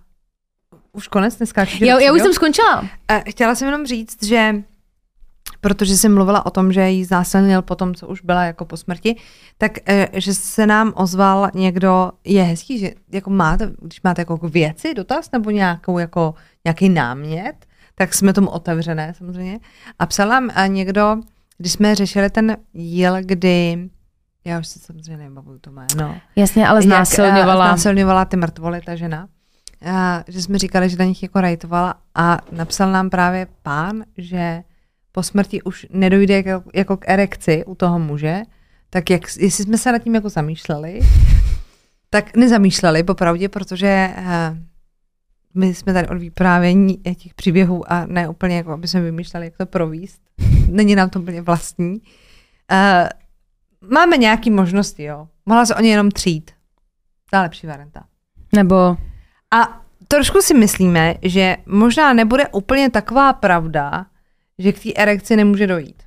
[0.94, 1.66] už konec dneska.
[1.80, 2.82] Jo, já už jsem skončila.
[2.82, 2.88] Uh,
[3.30, 4.56] chtěla jsem jenom říct, že
[5.66, 8.78] protože jsem mluvila o tom, že jí znásilnil po tom, co už byla jako po
[8.78, 9.16] smrti,
[9.58, 14.38] tak uh, že se nám ozval někdo, je hezký, že jako máte, když máte jako
[14.38, 16.34] věci, dotaz nebo nějakou jako,
[16.66, 19.60] nějaký námět, tak jsme tomu otevřené samozřejmě.
[20.00, 21.18] A psal nám někdo,
[21.58, 23.90] když jsme řešili ten díl, kdy
[24.46, 26.16] já už si samozřejmě nebavuju to jméno.
[26.36, 27.66] Jasně, ale znásilňovala.
[27.66, 29.28] Jak, znásilňovala ty mrtvoly, ta žena.
[29.92, 34.64] A, že jsme říkali, že na nich jako rajtovala a napsal nám právě pán, že
[35.16, 38.42] po smrti už nedojde jako, jako k erekci u toho muže,
[38.90, 41.00] tak jak, jestli jsme se nad tím jako zamýšleli,
[42.10, 44.58] tak nezamýšleli popravdě, protože uh,
[45.54, 49.58] my jsme tady od vyprávění těch příběhů a ne úplně jako, aby jsme vymýšleli, jak
[49.58, 50.22] to províst.
[50.70, 51.92] Není nám to úplně vlastní.
[51.92, 55.28] Uh, máme nějaké možnosti, jo.
[55.46, 56.52] Mohla se o ně jenom třít.
[57.32, 58.04] Ta lepší varianta.
[58.56, 58.98] Nebo...
[59.54, 64.06] A trošku si myslíme, že možná nebude úplně taková pravda,
[64.60, 66.04] že k té erekci nemůže dojít.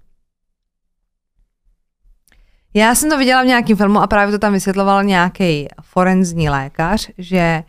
[2.74, 7.10] Já jsem to viděla v nějakém filmu a právě to tam vysvětloval nějaký forenzní lékař,
[7.18, 7.62] že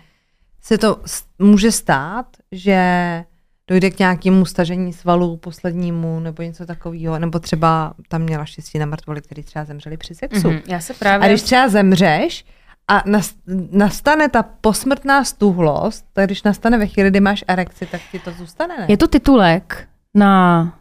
[0.62, 1.02] se to
[1.40, 2.80] může stát, že
[3.68, 8.86] dojde k nějakému stažení svalů poslednímu nebo něco takového, nebo třeba tam měla štěstí na
[8.86, 10.50] mrtvoly, který třeba zemřeli při sexu.
[10.50, 11.26] Mm-hmm, já se právě...
[11.26, 12.46] A když třeba zemřeš
[12.88, 13.04] a
[13.72, 18.32] nastane ta posmrtná stuhlost, tak když nastane ve chvíli, kdy máš erekci, tak ti to
[18.32, 18.86] zůstane, ne?
[18.90, 20.74] Je to titulek na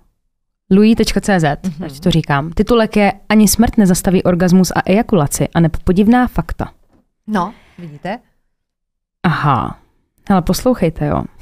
[0.70, 1.84] louis.cz, mm-hmm.
[1.84, 2.50] ať to říkám.
[2.50, 6.72] Titulek je Ani smrt nezastaví orgasmus a ejakulaci, a podivná fakta.
[7.26, 8.18] No, vidíte?
[9.22, 9.78] Aha.
[10.30, 11.24] Ale poslouchejte, jo.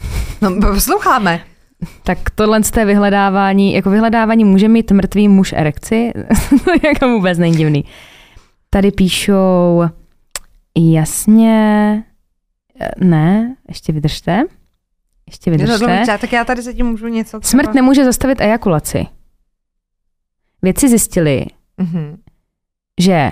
[0.42, 1.40] No, posloucháme.
[2.02, 6.12] Tak tohle z té vyhledávání, jako vyhledávání může mít mrtvý muž erekci,
[6.64, 7.84] to jako vůbec není divný.
[8.70, 9.84] Tady píšou,
[10.78, 12.04] jasně,
[12.98, 14.44] ne, ještě vydržte.
[15.28, 16.04] Ještě vydržte.
[16.08, 17.40] No, tak já tady se tím můžu něco...
[17.40, 17.62] Třeba...
[17.62, 19.06] Smrt nemůže zastavit ejakulaci.
[20.62, 21.46] Vědci zjistili,
[21.78, 22.16] mm-hmm.
[23.00, 23.30] že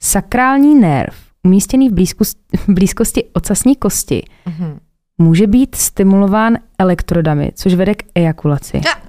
[0.00, 4.78] sakrální nerv umístěný v, blízkosti, v blízkosti ocasní kosti, mm-hmm.
[5.18, 8.80] může být stimulován elektrodami, což vede k ejakulaci.
[8.84, 9.07] Ja.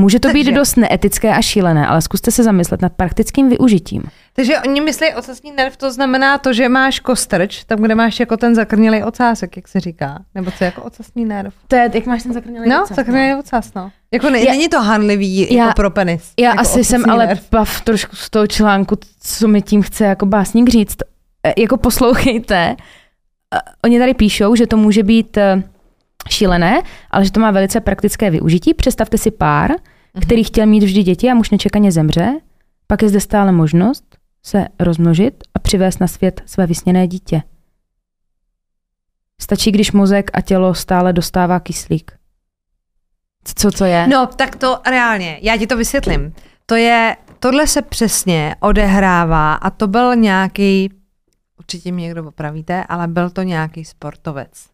[0.00, 0.44] Může to Takže.
[0.44, 4.02] být dost neetické a šílené, ale zkuste se zamyslet nad praktickým využitím.
[4.32, 8.36] Takže oni myslí ocasní nerv, to znamená to, že máš kostrč, tam, kde máš jako
[8.36, 10.18] ten zakrnělý ocásek, jak se říká.
[10.34, 11.54] Nebo co jako ocasní nerv.
[11.68, 12.96] To je, jak máš ten zakrnělý no, ocas.
[12.96, 13.90] Zakrnělý no, ocas, no.
[14.12, 16.32] Jako ne, já, není to hanlivý já, jako pro penis.
[16.38, 17.50] Já jako asi jsem ale nerv.
[17.50, 20.96] bav trošku z toho článku, co mi tím chce jako básník říct.
[21.46, 22.76] Eh, jako poslouchejte,
[23.54, 25.62] eh, oni tady píšou, že to může být eh,
[26.28, 28.74] šílené, ale že to má velice praktické využití.
[28.74, 30.20] Představte si pár, mm-hmm.
[30.22, 32.40] který chtěl mít vždy děti a muž nečekaně zemře,
[32.90, 37.42] Pak je zde stále možnost se rozmnožit a přivést na svět své vysněné dítě.
[39.40, 42.12] Stačí, když mozek a tělo stále dostává kyslík.
[43.56, 44.06] Co to je?
[44.06, 46.34] No, tak to reálně, já ti to vysvětlím.
[46.66, 50.90] To je, tohle se přesně odehrává a to byl nějaký,
[51.58, 54.66] určitě mě někdo opravíte, ale byl to nějaký sportovec,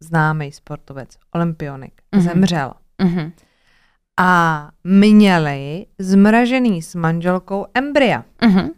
[0.00, 2.22] známý sportovec, olympionik, Mhm.
[2.24, 2.32] mm-hmm.
[2.32, 2.72] zemřel.
[3.02, 3.32] Mhm.
[4.20, 8.24] A měli zmražený s manželkou embrya.
[8.44, 8.68] Mhm.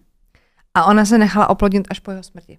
[0.75, 2.59] A ona se nechala oplodnit až po jeho smrti.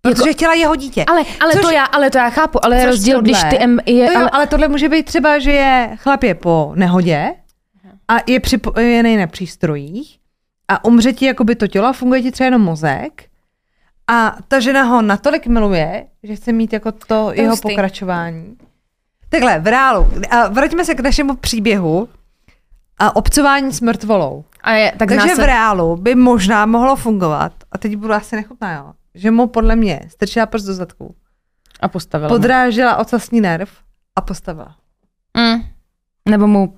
[0.00, 1.04] Protože Jako- chtěla jeho dítě.
[1.04, 3.58] Ale, ale, Což- to já, ale to já chápu, ale je rozdíl, tohle- když ty
[3.58, 6.72] M je, To jo, ale, ale tohle může být třeba, že je chlap je po
[6.76, 7.34] nehodě
[8.08, 10.18] a je připojený na přístrojích
[10.68, 13.24] a umře ti jakoby to tělo a funguje ti třeba jenom mozek
[14.12, 17.68] a ta žena ho natolik miluje, že chce mít jako to jeho hustý.
[17.68, 18.56] pokračování.
[19.28, 20.10] Takhle, v reálu.
[20.30, 22.08] A vraťme se k našemu příběhu
[22.98, 24.44] a obcování s mrtvolou.
[24.62, 28.12] a je, tak Takže zná v se, reálu by možná mohlo fungovat, a teď budu
[28.14, 31.14] asi nechutná, jo, že mu podle mě strčila prst do zadku,
[31.80, 33.70] a postavila podrážela ocasní nerv
[34.16, 34.76] a postavila.
[35.36, 35.62] Mm.
[36.28, 36.76] Nebo mu,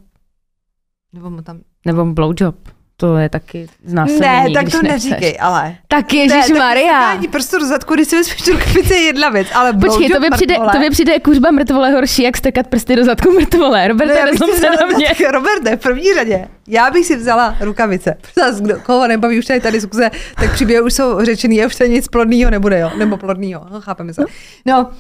[1.13, 1.61] Nebo mu tam...
[1.87, 2.57] nebo mu blowjob.
[3.05, 5.11] To je taky znásilnění, Ne, tak to nechceš.
[5.11, 5.77] neříkej, ale.
[5.89, 7.21] Tak Ježíš Maria.
[7.31, 10.31] Prstu do zadku, když si vezmeš tu rukavici, je jedna věc, ale Počkej, to mi
[10.31, 13.89] přijde, to mi přijde kuřba mrtvole horší, jak strkat prsty do zadku mrtvole.
[13.89, 15.07] Roberte, No, si se na mě.
[15.09, 18.17] tak, Roberte, v první řadě, já bych si vzala rukavice.
[18.39, 20.11] Zas, kdo, koho nebaví už tady tady zkuze,
[20.41, 22.91] tak příběhy už jsou řečený a už tady nic plodného nebude, jo?
[22.99, 24.23] Nebo plodného, no, chápeme se.
[24.67, 24.91] No,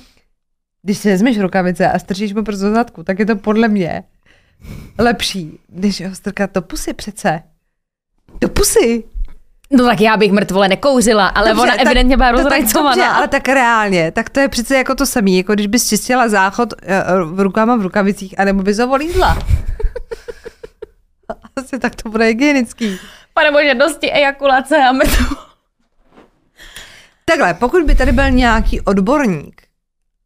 [0.82, 4.02] když si vezmeš rukavice a strčíš mu prst do zadku, tak je to podle mě
[4.98, 7.43] lepší, než ho strkat do pusy přece.
[8.40, 9.05] Do pusy.
[9.70, 13.15] No tak já bych mrtvole nekouřila, ale Dobře, ona tak- evidentně byla tak dobře, rozrajcovaná.
[13.16, 16.74] ale tak reálně, tak to je přece jako to samé, jako když bys čistila záchod
[16.82, 19.39] eh, v rukama v rukavicích, anebo bys ho volízla.
[21.56, 22.98] Asi tak to bude hygienický.
[23.35, 25.40] Pane bože, dosti ejakulace a mrtvole.
[27.24, 29.62] Takhle, pokud by tady byl nějaký odborník,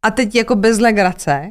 [0.03, 1.47] a teď jako bez legrace,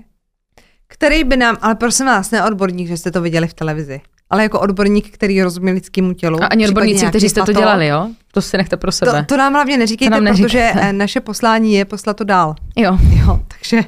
[0.89, 4.43] který by nám, ale prosím vás, ne odborník, že jste to viděli v televizi, ale
[4.43, 6.43] jako odborník, který rozumí lidskému tělu.
[6.43, 8.09] A ani odborníci, kteří jste to dělali, jo?
[8.33, 9.13] To si nechte pro sebe.
[9.13, 10.89] To, to nám hlavně neříkejte, To nám protože neříkejte.
[10.89, 12.55] eh, naše poslání je poslat to dál.
[12.77, 12.99] Jo.
[13.27, 13.85] Jo, takže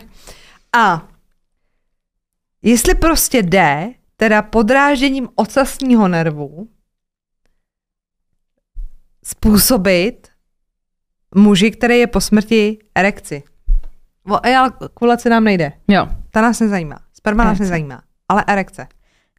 [0.78, 1.08] a
[2.62, 6.68] jestli prostě jde, teda podrážděním ocasního nervu
[9.24, 10.28] způsobit
[11.34, 13.42] muži, který je po smrti erekci.
[14.30, 15.72] O ejakulaci nám nejde.
[15.88, 16.08] Jo.
[16.30, 16.96] Ta nás nezajímá.
[17.14, 17.62] Sperma nás Erekce.
[17.64, 18.02] nezajímá.
[18.28, 18.86] Ale erekce.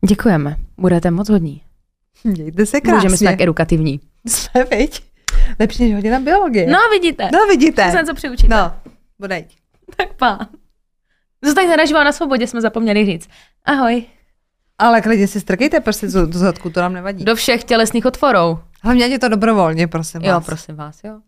[0.08, 0.56] Děkujeme.
[0.78, 1.62] Budete moc hodní.
[2.24, 2.96] Mějte se krásně.
[2.98, 4.00] Můžeme jsme tak edukativní.
[4.28, 5.04] Jsme, viď?
[5.60, 6.68] Lepší než hodina biologie.
[6.68, 7.30] No, vidíte.
[7.34, 7.86] no vidíte.
[7.86, 8.50] To se něco přiučit.
[8.50, 8.74] No,
[9.20, 9.58] bodejť.
[9.98, 10.40] Tak pá.
[11.46, 13.30] Zůstaňte naživo na svobodě, jsme zapomněli říct.
[13.66, 14.04] Ahoj.
[14.78, 17.26] Ale klidně si strkejte prsty do, zadku, to nám nevadí.
[17.26, 18.60] Do všech tělesných otvorů.
[18.84, 20.46] Hlavně to dobrovolně, prosím Jo, vás.
[20.46, 21.20] prosím vás, jo.